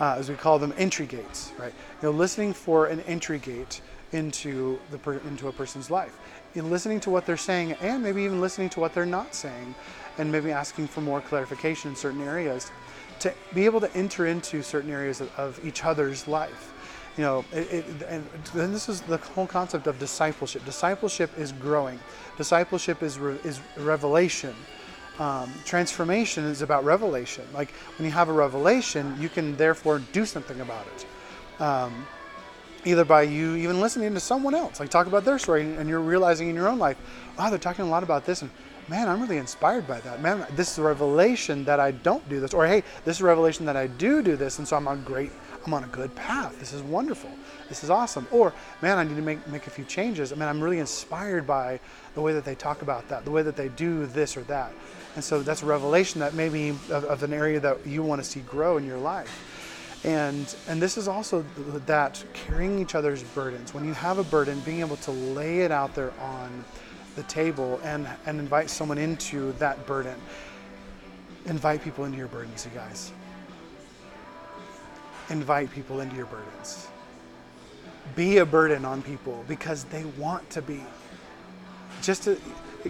uh, 0.00 0.16
as 0.18 0.28
we 0.28 0.34
call 0.34 0.58
them, 0.58 0.74
entry 0.76 1.06
gates, 1.06 1.52
right? 1.58 1.72
You 2.02 2.10
know, 2.10 2.10
listening 2.10 2.52
for 2.52 2.86
an 2.86 3.00
entry 3.02 3.38
gate 3.38 3.80
into 4.10 4.78
the 4.90 4.98
per, 4.98 5.18
into 5.18 5.48
a 5.48 5.52
person's 5.52 5.90
life, 5.90 6.18
in 6.54 6.70
listening 6.70 6.98
to 7.00 7.10
what 7.10 7.24
they're 7.24 7.36
saying, 7.36 7.72
and 7.80 8.02
maybe 8.02 8.22
even 8.22 8.40
listening 8.40 8.68
to 8.70 8.80
what 8.80 8.94
they're 8.94 9.06
not 9.06 9.34
saying, 9.34 9.74
and 10.18 10.30
maybe 10.30 10.50
asking 10.50 10.88
for 10.88 11.00
more 11.00 11.20
clarification 11.20 11.90
in 11.90 11.96
certain 11.96 12.22
areas, 12.22 12.70
to 13.20 13.32
be 13.54 13.64
able 13.64 13.80
to 13.80 13.96
enter 13.96 14.26
into 14.26 14.62
certain 14.62 14.90
areas 14.90 15.20
of, 15.20 15.32
of 15.38 15.64
each 15.64 15.84
other's 15.84 16.26
life. 16.26 16.72
You 17.16 17.24
know, 17.24 17.44
it, 17.52 17.70
it, 17.70 17.84
and 18.08 18.26
then 18.54 18.72
this 18.72 18.88
is 18.88 19.02
the 19.02 19.18
whole 19.18 19.46
concept 19.46 19.86
of 19.86 19.98
discipleship. 19.98 20.64
Discipleship 20.64 21.30
is 21.38 21.52
growing. 21.52 21.98
Discipleship 22.38 23.02
is 23.02 23.18
re, 23.18 23.36
is 23.44 23.60
revelation 23.76 24.54
um, 25.18 25.52
transformation 25.64 26.44
is 26.44 26.62
about 26.62 26.84
revelation. 26.84 27.44
Like 27.52 27.72
when 27.98 28.06
you 28.06 28.12
have 28.12 28.28
a 28.28 28.32
revelation, 28.32 29.16
you 29.20 29.28
can 29.28 29.56
therefore 29.56 30.00
do 30.12 30.24
something 30.24 30.60
about 30.60 30.86
it. 30.86 31.62
Um, 31.62 32.06
either 32.84 33.04
by 33.04 33.22
you 33.22 33.54
even 33.54 33.80
listening 33.80 34.12
to 34.14 34.20
someone 34.20 34.54
else, 34.54 34.80
like 34.80 34.88
talk 34.88 35.06
about 35.06 35.24
their 35.24 35.38
story, 35.38 35.62
and 35.62 35.88
you're 35.88 36.00
realizing 36.00 36.48
in 36.48 36.54
your 36.54 36.68
own 36.68 36.78
life, 36.78 36.96
wow, 37.38 37.50
they're 37.50 37.58
talking 37.58 37.84
a 37.84 37.88
lot 37.88 38.02
about 38.02 38.24
this, 38.24 38.42
and 38.42 38.50
man, 38.88 39.08
I'm 39.08 39.20
really 39.20 39.36
inspired 39.36 39.86
by 39.86 40.00
that. 40.00 40.20
Man, 40.20 40.44
this 40.56 40.72
is 40.72 40.78
a 40.78 40.82
revelation 40.82 41.64
that 41.64 41.78
I 41.78 41.92
don't 41.92 42.26
do 42.28 42.40
this, 42.40 42.52
or 42.52 42.66
hey, 42.66 42.82
this 43.04 43.18
is 43.18 43.20
a 43.20 43.26
revelation 43.26 43.64
that 43.66 43.76
I 43.76 43.86
do 43.86 44.22
do 44.22 44.34
this, 44.34 44.58
and 44.58 44.66
so 44.66 44.76
I'm 44.76 44.88
on 44.88 45.04
great, 45.04 45.30
I'm 45.66 45.74
on 45.74 45.84
a 45.84 45.88
good 45.88 46.14
path. 46.14 46.58
This 46.58 46.72
is 46.72 46.82
wonderful. 46.82 47.30
This 47.68 47.84
is 47.84 47.90
awesome. 47.90 48.26
Or 48.30 48.52
man, 48.80 48.98
I 48.98 49.04
need 49.04 49.16
to 49.16 49.22
make 49.22 49.46
make 49.48 49.66
a 49.66 49.70
few 49.70 49.84
changes. 49.84 50.32
I 50.32 50.36
mean, 50.36 50.48
I'm 50.48 50.60
really 50.60 50.78
inspired 50.78 51.46
by 51.46 51.80
the 52.14 52.20
way 52.20 52.32
that 52.32 52.44
they 52.44 52.54
talk 52.54 52.82
about 52.82 53.08
that, 53.08 53.24
the 53.24 53.30
way 53.30 53.42
that 53.42 53.56
they 53.56 53.68
do 53.68 54.06
this 54.06 54.36
or 54.36 54.42
that. 54.42 54.72
And 55.14 55.22
so 55.22 55.42
that's 55.42 55.62
a 55.62 55.66
revelation 55.66 56.20
that 56.20 56.34
maybe 56.34 56.70
of, 56.70 57.04
of 57.04 57.22
an 57.22 57.32
area 57.32 57.60
that 57.60 57.86
you 57.86 58.02
want 58.02 58.22
to 58.22 58.28
see 58.28 58.40
grow 58.40 58.76
in 58.76 58.86
your 58.86 58.98
life. 58.98 59.48
And, 60.04 60.52
and 60.68 60.82
this 60.82 60.96
is 60.98 61.06
also 61.06 61.44
that 61.86 62.24
carrying 62.32 62.78
each 62.78 62.94
other's 62.94 63.22
burdens. 63.22 63.72
When 63.72 63.84
you 63.84 63.92
have 63.94 64.18
a 64.18 64.24
burden, 64.24 64.58
being 64.60 64.80
able 64.80 64.96
to 64.96 65.10
lay 65.12 65.60
it 65.60 65.70
out 65.70 65.94
there 65.94 66.12
on 66.18 66.64
the 67.14 67.22
table 67.24 67.80
and, 67.84 68.08
and 68.26 68.40
invite 68.40 68.70
someone 68.70 68.98
into 68.98 69.52
that 69.52 69.86
burden. 69.86 70.16
Invite 71.46 71.82
people 71.84 72.04
into 72.04 72.18
your 72.18 72.28
burdens, 72.28 72.64
you 72.64 72.76
guys. 72.76 73.12
Invite 75.32 75.70
people 75.72 76.00
into 76.00 76.14
your 76.14 76.26
burdens. 76.26 76.88
Be 78.14 78.38
a 78.38 78.46
burden 78.46 78.84
on 78.84 79.00
people 79.00 79.44
because 79.48 79.84
they 79.84 80.04
want 80.18 80.48
to 80.50 80.60
be. 80.60 80.82
Just 82.02 82.24
to, 82.24 82.38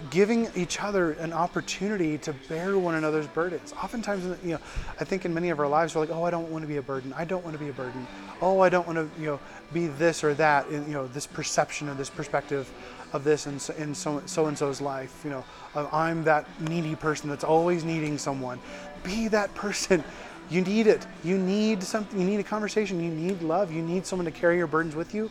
giving 0.09 0.49
each 0.55 0.81
other 0.81 1.11
an 1.13 1.31
opportunity 1.31 2.17
to 2.17 2.33
bear 2.49 2.77
one 2.77 2.95
another's 2.95 3.27
burdens. 3.27 3.73
Oftentimes, 3.81 4.25
you 4.43 4.53
know, 4.53 4.59
I 4.99 5.05
think 5.05 5.23
in 5.23 5.33
many 5.33 5.51
of 5.51 5.59
our 5.59 5.67
lives, 5.67 5.95
we're 5.95 6.01
like, 6.01 6.09
oh, 6.09 6.23
I 6.23 6.31
don't 6.31 6.49
want 6.49 6.63
to 6.63 6.67
be 6.67 6.77
a 6.77 6.81
burden. 6.81 7.13
I 7.13 7.23
don't 7.23 7.45
want 7.45 7.57
to 7.57 7.63
be 7.63 7.69
a 7.69 7.73
burden. 7.73 8.05
Oh, 8.41 8.59
I 8.59 8.67
don't 8.67 8.85
want 8.85 8.97
to, 8.97 9.21
you 9.21 9.27
know, 9.27 9.39
be 9.71 9.87
this 9.87 10.21
or 10.21 10.33
that. 10.33 10.67
In, 10.67 10.85
you 10.85 10.93
know, 10.93 11.07
this 11.07 11.27
perception 11.27 11.87
or 11.87 11.93
this 11.93 12.09
perspective 12.09 12.69
of 13.13 13.23
this 13.23 13.47
in, 13.47 13.53
in 13.81 13.95
so, 13.95 14.21
so 14.25 14.47
and 14.47 14.57
so's 14.57 14.81
life. 14.81 15.21
You 15.23 15.29
know, 15.29 15.45
I'm 15.75 16.25
that 16.25 16.45
needy 16.59 16.95
person 16.95 17.29
that's 17.29 17.45
always 17.45 17.85
needing 17.85 18.17
someone. 18.17 18.59
Be 19.03 19.29
that 19.29 19.53
person. 19.55 20.03
You 20.49 20.61
need 20.61 20.87
it. 20.87 21.05
You 21.23 21.37
need 21.37 21.83
something. 21.83 22.19
You 22.19 22.25
need 22.25 22.39
a 22.39 22.43
conversation. 22.43 23.03
You 23.03 23.09
need 23.09 23.41
love. 23.41 23.71
You 23.71 23.81
need 23.81 24.05
someone 24.05 24.25
to 24.25 24.31
carry 24.31 24.57
your 24.57 24.67
burdens 24.67 24.95
with 24.95 25.13
you 25.13 25.29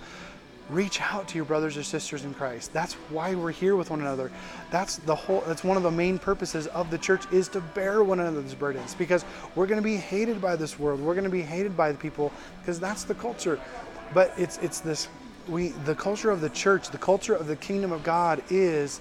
reach 0.72 1.00
out 1.00 1.28
to 1.28 1.36
your 1.36 1.44
brothers 1.44 1.76
or 1.76 1.82
sisters 1.82 2.24
in 2.24 2.34
Christ. 2.34 2.72
That's 2.72 2.94
why 3.10 3.34
we're 3.34 3.52
here 3.52 3.76
with 3.76 3.90
one 3.90 4.00
another. 4.00 4.30
That's 4.70 4.96
the 4.96 5.14
whole 5.14 5.42
that's 5.46 5.64
one 5.64 5.76
of 5.76 5.82
the 5.82 5.90
main 5.90 6.18
purposes 6.18 6.66
of 6.68 6.90
the 6.90 6.98
church 6.98 7.24
is 7.32 7.48
to 7.48 7.60
bear 7.60 8.02
one 8.02 8.20
another's 8.20 8.54
burdens 8.54 8.94
because 8.94 9.24
we're 9.54 9.66
going 9.66 9.80
to 9.80 9.84
be 9.84 9.96
hated 9.96 10.40
by 10.40 10.56
this 10.56 10.78
world. 10.78 11.00
We're 11.00 11.14
going 11.14 11.24
to 11.24 11.30
be 11.30 11.42
hated 11.42 11.76
by 11.76 11.92
the 11.92 11.98
people 11.98 12.32
because 12.60 12.80
that's 12.80 13.04
the 13.04 13.14
culture. 13.14 13.60
But 14.14 14.32
it's 14.36 14.58
it's 14.58 14.80
this 14.80 15.08
we 15.48 15.68
the 15.84 15.94
culture 15.94 16.30
of 16.30 16.40
the 16.40 16.50
church, 16.50 16.90
the 16.90 16.98
culture 16.98 17.34
of 17.34 17.46
the 17.46 17.56
kingdom 17.56 17.92
of 17.92 18.02
God 18.02 18.42
is 18.50 19.00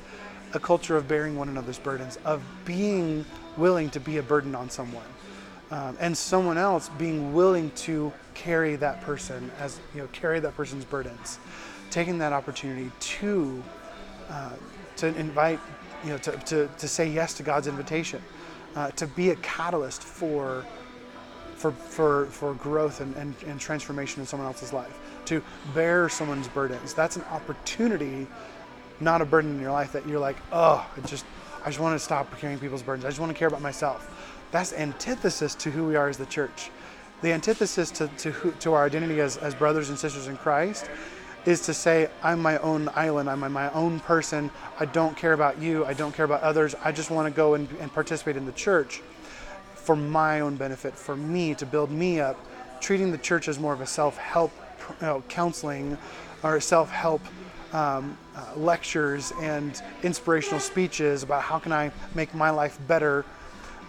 a 0.54 0.60
culture 0.60 0.98
of 0.98 1.08
bearing 1.08 1.38
one 1.38 1.48
another's 1.48 1.80
burdens, 1.80 2.18
of 2.26 2.44
being 2.66 3.26
willing 3.56 3.90
to 3.92 4.00
be 4.00 4.18
a 4.18 4.24
burden 4.24 4.56
on 4.56 4.70
someone. 4.70 5.06
Um, 5.72 5.98
and 6.02 6.18
someone 6.18 6.58
else 6.58 6.90
being 6.98 7.34
willing 7.34 7.72
to 7.72 8.12
carry 8.34 8.76
that 8.76 9.00
person 9.02 9.50
as 9.58 9.80
you 9.96 10.02
know 10.02 10.08
carry 10.12 10.42
that 10.42 10.56
person's 10.56 10.84
burdens. 10.84 11.40
Taking 11.90 12.18
that 12.20 12.34
opportunity 12.34 12.92
to 13.00 13.64
uh, 14.30 14.52
to 14.98 15.08
invite 15.18 15.62
you 16.04 16.10
know 16.10 16.18
to, 16.18 16.32
to, 16.32 16.70
to 16.78 16.88
say 16.88 17.10
yes 17.10 17.34
to 17.36 17.44
god's 17.44 17.68
invitation 17.68 18.22
uh, 18.76 18.92
to 18.92 19.08
be 19.08 19.30
a 19.30 19.36
catalyst 19.38 20.04
for 20.04 20.66
for 21.56 21.72
for, 21.72 22.26
for 22.28 22.54
growth 22.56 23.00
and, 23.00 23.16
and, 23.16 23.34
and 23.48 23.60
transformation 23.60 24.20
in 24.20 24.28
someone 24.28 24.48
else's 24.48 24.74
life. 24.74 25.00
To 25.26 25.42
bear 25.74 26.10
someone's 26.10 26.50
burdens. 26.50 26.94
That's 26.94 27.16
an 27.16 27.24
opportunity 27.32 28.28
not 29.00 29.22
a 29.22 29.26
burden 29.26 29.56
in 29.56 29.60
your 29.60 29.72
life 29.72 29.94
that 29.94 30.08
you're 30.08 30.20
like 30.20 30.38
oh 30.52 30.88
I 30.96 31.08
just 31.08 31.26
i 31.64 31.70
just 31.70 31.80
want 31.80 31.96
to 31.96 32.00
stop 32.00 32.38
carrying 32.40 32.60
people's 32.60 32.84
burdens. 32.84 33.06
I 33.06 33.08
just 33.08 33.22
want 33.22 33.32
to 33.32 33.38
care 33.38 33.48
about 33.48 33.62
myself 33.62 34.41
that's 34.52 34.74
antithesis 34.74 35.56
to 35.56 35.72
who 35.72 35.88
we 35.88 35.96
are 35.96 36.10
as 36.10 36.18
the 36.18 36.26
church. 36.26 36.70
The 37.22 37.32
antithesis 37.32 37.92
to, 37.92 38.08
to, 38.08 38.32
who, 38.32 38.52
to 38.52 38.74
our 38.74 38.86
identity 38.86 39.22
as, 39.22 39.38
as 39.38 39.56
brothers 39.56 39.90
and 39.90 39.98
sisters 39.98 40.28
in 40.28 40.38
Christ 40.38 40.90
is 41.46 41.62
to 41.62 41.74
say, 41.74 42.10
I'm 42.22 42.42
my 42.42 42.58
own 42.60 42.90
island, 42.94 43.30
I'm 43.30 43.40
my 43.52 43.72
own 43.72 44.00
person, 44.02 44.52
I 44.80 44.86
don't 44.86 45.16
care 45.18 45.34
about 45.34 45.60
you, 45.60 45.86
I 45.86 45.94
don't 45.94 46.14
care 46.14 46.26
about 46.26 46.42
others, 46.42 46.76
I 46.84 46.92
just 46.92 47.10
want 47.10 47.28
to 47.28 47.36
go 47.36 47.56
and, 47.56 47.68
and 47.80 47.92
participate 47.92 48.38
in 48.38 48.46
the 48.46 48.52
church 48.52 49.02
for 49.74 49.96
my 49.96 50.42
own 50.42 50.56
benefit, 50.56 50.96
for 50.96 51.16
me, 51.16 51.56
to 51.56 51.66
build 51.66 51.90
me 51.90 52.20
up, 52.20 52.38
treating 52.80 53.12
the 53.12 53.18
church 53.18 53.48
as 53.48 53.58
more 53.60 53.74
of 53.74 53.82
a 53.82 53.88
self 53.88 54.18
help 54.18 54.52
you 55.00 55.08
know, 55.08 55.24
counseling 55.30 55.98
or 56.44 56.60
self 56.60 56.90
help 56.90 57.22
um, 57.74 58.18
uh, 58.36 58.46
lectures 58.56 59.32
and 59.42 59.82
inspirational 60.04 60.60
speeches 60.60 61.24
about 61.24 61.42
how 61.42 61.58
can 61.58 61.72
I 61.72 61.92
make 62.14 62.34
my 62.36 62.50
life 62.50 62.78
better 62.88 63.26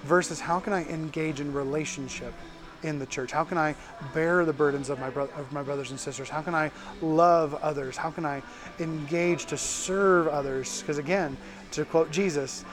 versus 0.02 0.40
how 0.40 0.60
can 0.60 0.72
I 0.72 0.84
engage 0.84 1.40
in 1.40 1.52
relationship 1.52 2.34
in 2.82 2.98
the 2.98 3.06
church? 3.06 3.32
How 3.32 3.44
can 3.44 3.58
I 3.58 3.74
bear 4.12 4.44
the 4.44 4.52
burdens 4.52 4.90
of 4.90 4.98
my 4.98 5.10
bro- 5.10 5.30
of 5.36 5.52
my 5.52 5.62
brothers 5.62 5.90
and 5.90 5.98
sisters? 5.98 6.28
How 6.28 6.42
can 6.42 6.54
I 6.54 6.70
love 7.00 7.54
others? 7.62 7.96
How 7.96 8.10
can 8.10 8.26
I 8.26 8.42
engage 8.80 9.46
to 9.46 9.56
serve 9.56 10.28
others? 10.28 10.80
Because 10.80 10.98
again, 10.98 11.36
to 11.72 11.84
quote 11.84 12.10
Jesus, 12.10 12.64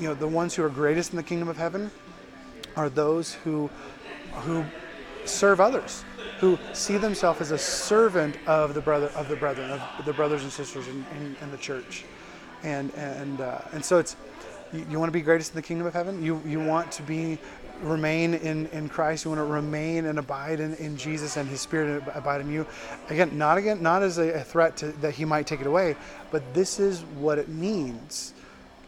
you 0.00 0.08
know, 0.08 0.14
the 0.14 0.28
ones 0.28 0.54
who 0.54 0.62
are 0.62 0.68
greatest 0.68 1.10
in 1.10 1.16
the 1.16 1.22
kingdom 1.22 1.48
of 1.48 1.56
heaven 1.56 1.90
are 2.76 2.88
those 2.88 3.34
who 3.34 3.68
who 4.32 4.64
serve 5.24 5.60
others, 5.60 6.04
who 6.38 6.58
see 6.72 6.96
themselves 6.96 7.40
as 7.40 7.50
a 7.50 7.58
servant 7.58 8.36
of 8.46 8.74
the 8.74 8.80
brother 8.80 9.08
of 9.14 9.28
the 9.28 9.36
brethren, 9.36 9.70
of 9.70 10.04
the 10.04 10.12
brothers 10.12 10.42
and 10.42 10.52
sisters 10.52 10.86
in, 10.88 11.04
in, 11.16 11.36
in 11.40 11.50
the 11.50 11.58
church, 11.58 12.04
and 12.62 12.92
and 12.94 13.40
uh, 13.40 13.60
and 13.72 13.84
so 13.84 13.98
it's 13.98 14.16
you, 14.72 14.86
you 14.90 14.98
want 14.98 15.08
to 15.08 15.12
be 15.12 15.20
greatest 15.20 15.52
in 15.52 15.56
the 15.56 15.62
kingdom 15.62 15.86
of 15.86 15.94
heaven? 15.94 16.22
You, 16.22 16.40
you 16.46 16.60
want 16.60 16.90
to 16.92 17.02
be 17.02 17.38
remain 17.82 18.34
in, 18.34 18.66
in 18.68 18.88
Christ. 18.88 19.24
You 19.24 19.30
want 19.30 19.40
to 19.40 19.44
remain 19.44 20.06
and 20.06 20.18
abide 20.18 20.60
in, 20.60 20.74
in 20.76 20.96
Jesus 20.96 21.36
and 21.36 21.48
His 21.48 21.60
Spirit 21.60 22.02
and 22.02 22.16
abide 22.16 22.40
in 22.40 22.50
you. 22.50 22.66
Again, 23.10 23.36
not 23.36 23.58
again, 23.58 23.82
not 23.82 24.02
as 24.02 24.18
a, 24.18 24.32
a 24.34 24.40
threat 24.40 24.76
to, 24.78 24.92
that 24.92 25.14
He 25.14 25.24
might 25.24 25.46
take 25.46 25.60
it 25.60 25.66
away, 25.66 25.96
but 26.30 26.54
this 26.54 26.78
is 26.78 27.02
what 27.18 27.38
it 27.38 27.48
means 27.48 28.34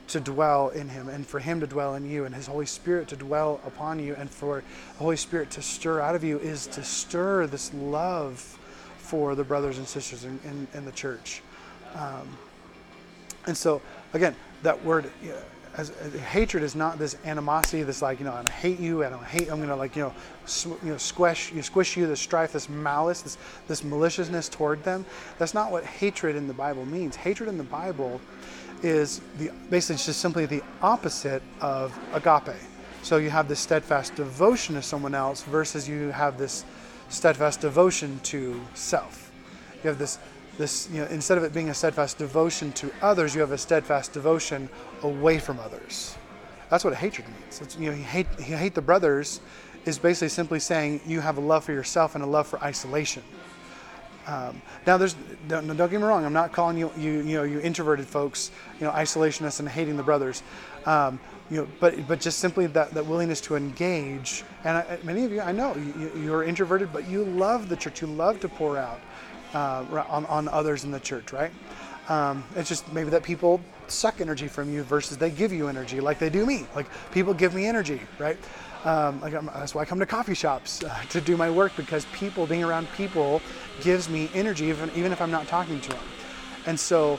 to 0.09 0.21
dwell 0.21 0.69
in 0.71 0.89
Him 0.89 1.09
and 1.09 1.27
for 1.27 1.41
Him 1.41 1.61
to 1.61 1.67
dwell 1.67 1.95
in 1.95 2.09
you 2.09 2.25
and 2.25 2.35
His 2.35 2.47
Holy 2.47 2.67
Spirit 2.67 3.09
to 3.09 3.17
dwell 3.17 3.61
upon 3.67 3.99
you 3.99 4.15
and 4.19 4.31
for 4.31 4.63
the 4.93 4.99
Holy 4.99 5.17
Spirit 5.17 5.51
to 5.53 5.63
stir 5.63 6.01
out 6.01 6.15
of 6.15 6.23
you 6.23 6.39
is 6.39 6.67
to 6.69 6.85
stir 6.85 7.47
this 7.47 7.73
love 7.75 8.39
for 8.99 9.35
the 9.35 9.45
brothers 9.45 9.79
and 9.79 9.87
sisters 9.87 10.25
in, 10.25 10.39
in, 10.45 10.67
in 10.75 10.85
the 10.85 10.93
church. 10.93 11.43
Um, 11.95 12.29
and 13.47 13.57
so, 13.57 13.83
again, 14.15 14.35
that 14.63 14.83
word 14.85 15.11
as, 15.77 15.91
as, 15.91 16.15
hatred 16.15 16.63
is 16.63 16.75
not 16.75 16.99
this 16.99 17.17
animosity, 17.25 17.83
this 17.83 18.03
like 18.03 18.19
you 18.19 18.25
know 18.25 18.33
I 18.33 18.51
hate 18.51 18.79
you, 18.79 19.05
I 19.05 19.11
don't 19.11 19.25
hate. 19.25 19.51
I'm 19.51 19.61
gonna 19.61 19.77
like 19.77 19.97
you 19.97 20.03
know 20.03 20.15
sw- 20.47 20.83
you 20.83 20.91
know 20.91 20.97
squish 20.97 21.53
you 21.53 21.63
squish 21.63 21.97
you, 21.97 22.07
this 22.07 22.21
strife, 22.21 22.53
this 22.53 22.69
malice, 22.69 23.23
this 23.23 23.39
this 23.69 23.83
maliciousness 23.83 24.49
toward 24.49 24.83
them. 24.85 25.05
That's 25.39 25.55
not 25.55 25.73
what 25.73 25.85
hatred 25.85 26.37
in 26.37 26.47
the 26.47 26.55
Bible 26.55 26.87
means. 26.87 27.17
Hatred 27.17 27.49
in 27.49 27.59
the 27.59 27.65
Bible 27.65 28.21
is 28.83 29.21
the 29.39 29.51
basically 29.71 29.97
just 29.97 30.21
simply 30.21 30.47
the 30.47 30.63
opposite 30.83 31.43
of 31.61 31.99
agape. 32.13 32.57
So 33.03 33.19
you 33.19 33.31
have 33.31 33.49
this 33.49 33.61
steadfast 33.61 34.15
devotion 34.15 34.77
to 34.77 34.83
someone 34.83 35.15
else 35.15 35.43
versus 35.43 35.89
you 35.89 36.09
have 36.11 36.39
this 36.39 36.65
steadfast 37.09 37.61
devotion 37.61 38.21
to 38.25 38.61
self. 38.75 39.31
You 39.83 39.89
have 39.89 39.99
this 39.99 40.19
this, 40.59 40.89
you 40.93 41.01
know, 41.01 41.07
instead 41.07 41.39
of 41.39 41.45
it 41.45 41.53
being 41.53 41.71
a 41.71 41.75
steadfast 41.75 42.19
devotion 42.19 42.73
to 42.73 42.91
others, 43.03 43.35
you 43.35 43.41
have 43.41 43.53
a 43.53 43.59
steadfast 43.59 44.13
devotion 44.13 44.69
away 45.03 45.39
from 45.39 45.59
others. 45.59 46.17
That's 46.71 46.85
what 46.85 46.95
hatred 46.95 47.29
means. 47.29 47.61
It's, 47.61 47.77
you 47.77 47.91
know, 47.91 47.97
you 47.97 48.03
hate, 48.03 48.27
you 48.39 48.57
hate 48.57 48.75
the 48.75 48.83
brothers 48.83 49.41
is 49.85 49.99
basically 49.99 50.29
simply 50.29 50.61
saying 50.61 51.01
you 51.07 51.21
have 51.21 51.37
a 51.37 51.41
love 51.41 51.65
for 51.65 51.73
yourself 51.73 52.15
and 52.15 52.25
a 52.25 52.27
love 52.27 52.47
for 52.47 52.59
isolation. 52.61 53.23
Um, 54.27 54.63
now, 54.87 54.97
there's 54.97 55.15
don't, 55.49 55.67
don't, 55.67 55.91
get 55.91 56.01
me 56.01 56.07
wrong. 56.07 56.25
I'm 56.25 56.33
not 56.33 56.51
calling 56.51 56.79
you 56.79 56.91
you 56.97 57.21
you 57.21 57.37
know 57.37 57.43
you 57.43 57.61
introverted 57.61 58.07
folks, 58.07 58.51
you 58.81 58.87
know, 58.87 58.93
isolationists 58.93 59.61
and 59.61 59.69
hating 59.69 59.99
the 59.99 60.03
brothers. 60.03 60.43
Um, 60.87 61.21
you 61.51 61.59
know, 61.59 61.69
but 61.79 62.09
but 62.09 62.21
just 62.21 62.39
simply 62.39 62.67
that, 62.69 62.93
that 62.93 63.05
willingness 63.05 63.43
to 63.43 63.57
engage. 63.57 64.43
And 64.65 64.79
I, 64.79 64.99
many 65.03 65.25
of 65.25 65.33
you, 65.33 65.43
I 65.43 65.53
know 65.53 65.77
you, 65.77 66.11
you're 66.17 66.43
introverted, 66.43 66.91
but 66.91 67.07
you 67.07 67.25
love 67.25 67.69
the 67.69 67.77
church. 67.77 68.01
You 68.01 68.07
love 68.07 68.41
to 68.41 68.49
pour 68.49 68.79
out 68.79 69.01
uh, 69.55 70.05
on, 70.09 70.27
on 70.27 70.49
others 70.49 70.85
in 70.85 70.91
the 70.91 71.01
church, 71.01 71.33
right? 71.33 71.51
Um, 72.09 72.45
it's 72.55 72.69
just 72.69 72.93
maybe 72.93 73.11
that 73.11 73.23
people 73.23 73.61
suck 73.87 74.21
energy 74.21 74.49
from 74.49 74.73
you 74.73 74.83
versus 74.83 75.17
they 75.17 75.31
give 75.31 75.53
you 75.53 75.69
energy, 75.69 76.01
like 76.01 76.19
they 76.19 76.31
do 76.31 76.45
me. 76.45 76.67
Like 76.75 76.87
people 77.13 77.33
give 77.33 77.55
me 77.55 77.67
energy, 77.67 78.01
right? 78.19 78.37
Um, 78.85 79.21
like 79.23 79.33
that's 79.33 79.75
why 79.75 79.83
I 79.83 79.85
come 79.87 79.99
to 80.01 80.07
coffee 80.07 80.35
shops 80.35 80.85
uh, 80.85 81.03
to 81.11 81.21
do 81.21 81.37
my 81.37 81.51
work 81.51 81.73
because 81.77 82.05
people, 82.07 82.47
being 82.47 82.63
around 82.63 82.89
people, 82.97 83.41
gives 83.81 84.09
me 84.09 84.29
energy, 84.35 84.67
even 84.67 84.91
even 84.95 85.13
if 85.13 85.21
I'm 85.23 85.31
not 85.31 85.47
talking 85.47 85.81
to 85.81 85.89
them. 85.91 86.05
And 86.67 86.79
so 86.79 87.19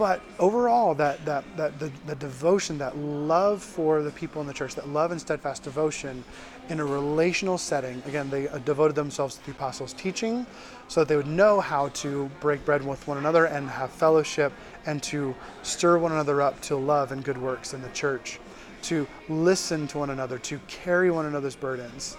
but 0.00 0.22
overall, 0.38 0.94
that, 0.94 1.22
that, 1.26 1.44
that 1.58 1.78
the, 1.78 1.92
the 2.06 2.14
devotion, 2.14 2.78
that 2.78 2.96
love 2.96 3.62
for 3.62 4.02
the 4.02 4.10
people 4.10 4.40
in 4.40 4.46
the 4.46 4.54
church, 4.54 4.74
that 4.74 4.88
love 4.88 5.12
and 5.12 5.20
steadfast 5.20 5.62
devotion 5.62 6.24
in 6.70 6.80
a 6.80 6.84
relational 6.84 7.58
setting, 7.58 8.02
again, 8.06 8.30
they 8.30 8.48
uh, 8.48 8.56
devoted 8.60 8.96
themselves 8.96 9.34
to 9.34 9.44
the 9.44 9.50
apostles' 9.50 9.92
teaching 9.92 10.46
so 10.88 11.02
that 11.02 11.08
they 11.08 11.16
would 11.16 11.26
know 11.26 11.60
how 11.60 11.88
to 11.88 12.30
break 12.40 12.64
bread 12.64 12.82
with 12.82 13.06
one 13.06 13.18
another 13.18 13.44
and 13.44 13.68
have 13.68 13.90
fellowship 13.90 14.54
and 14.86 15.02
to 15.02 15.34
stir 15.62 15.98
one 15.98 16.12
another 16.12 16.40
up 16.40 16.58
to 16.62 16.76
love 16.76 17.12
and 17.12 17.22
good 17.22 17.36
works 17.36 17.74
in 17.74 17.82
the 17.82 17.90
church, 17.90 18.40
to 18.80 19.06
listen 19.28 19.86
to 19.86 19.98
one 19.98 20.08
another, 20.08 20.38
to 20.38 20.58
carry 20.66 21.10
one 21.10 21.26
another's 21.26 21.56
burdens. 21.56 22.16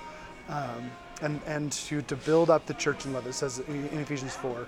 Um, 0.50 0.91
and, 1.24 1.39
and 1.48 1.72
to, 1.72 2.02
to 2.04 2.15
build 2.15 2.52
up 2.52 2.67
the 2.67 2.74
church 2.76 3.06
in 3.06 3.13
love, 3.13 3.26
it 3.26 3.34
says 3.34 3.60
in 3.67 4.00
Ephesians 4.00 4.36
4. 4.36 4.67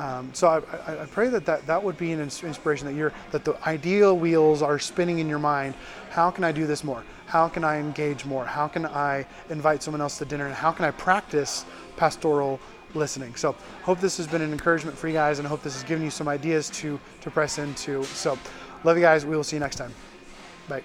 Um, 0.00 0.30
so 0.32 0.48
I, 0.48 0.92
I, 0.92 1.02
I, 1.02 1.04
pray 1.04 1.28
that, 1.28 1.44
that 1.44 1.66
that 1.66 1.82
would 1.82 1.98
be 1.98 2.12
an 2.12 2.20
inspiration 2.20 2.86
that 2.86 2.94
you're 2.94 3.12
that 3.32 3.44
the 3.44 3.54
ideal 3.68 4.16
wheels 4.16 4.62
are 4.62 4.78
spinning 4.78 5.18
in 5.18 5.28
your 5.28 5.38
mind. 5.38 5.74
How 6.08 6.30
can 6.30 6.42
I 6.42 6.52
do 6.52 6.66
this 6.66 6.82
more? 6.82 7.04
How 7.26 7.48
can 7.48 7.64
I 7.64 7.76
engage 7.76 8.24
more? 8.24 8.46
How 8.46 8.66
can 8.66 8.86
I 8.86 9.26
invite 9.50 9.82
someone 9.82 10.00
else 10.00 10.16
to 10.16 10.24
dinner? 10.24 10.46
And 10.46 10.54
how 10.54 10.72
can 10.72 10.86
I 10.86 10.90
practice 10.90 11.66
pastoral 11.98 12.58
listening? 12.94 13.34
So 13.34 13.54
hope 13.82 14.00
this 14.00 14.16
has 14.16 14.26
been 14.26 14.40
an 14.40 14.52
encouragement 14.52 14.96
for 14.96 15.06
you 15.06 15.12
guys, 15.12 15.38
and 15.38 15.46
hope 15.46 15.62
this 15.62 15.74
has 15.74 15.84
given 15.84 16.02
you 16.02 16.10
some 16.10 16.28
ideas 16.28 16.70
to 16.80 16.98
to 17.20 17.30
press 17.30 17.58
into. 17.58 18.02
So 18.04 18.38
love 18.84 18.96
you 18.96 19.02
guys. 19.02 19.26
We 19.26 19.36
will 19.36 19.44
see 19.44 19.56
you 19.56 19.60
next 19.60 19.76
time. 19.76 19.92
Bye. 20.66 20.82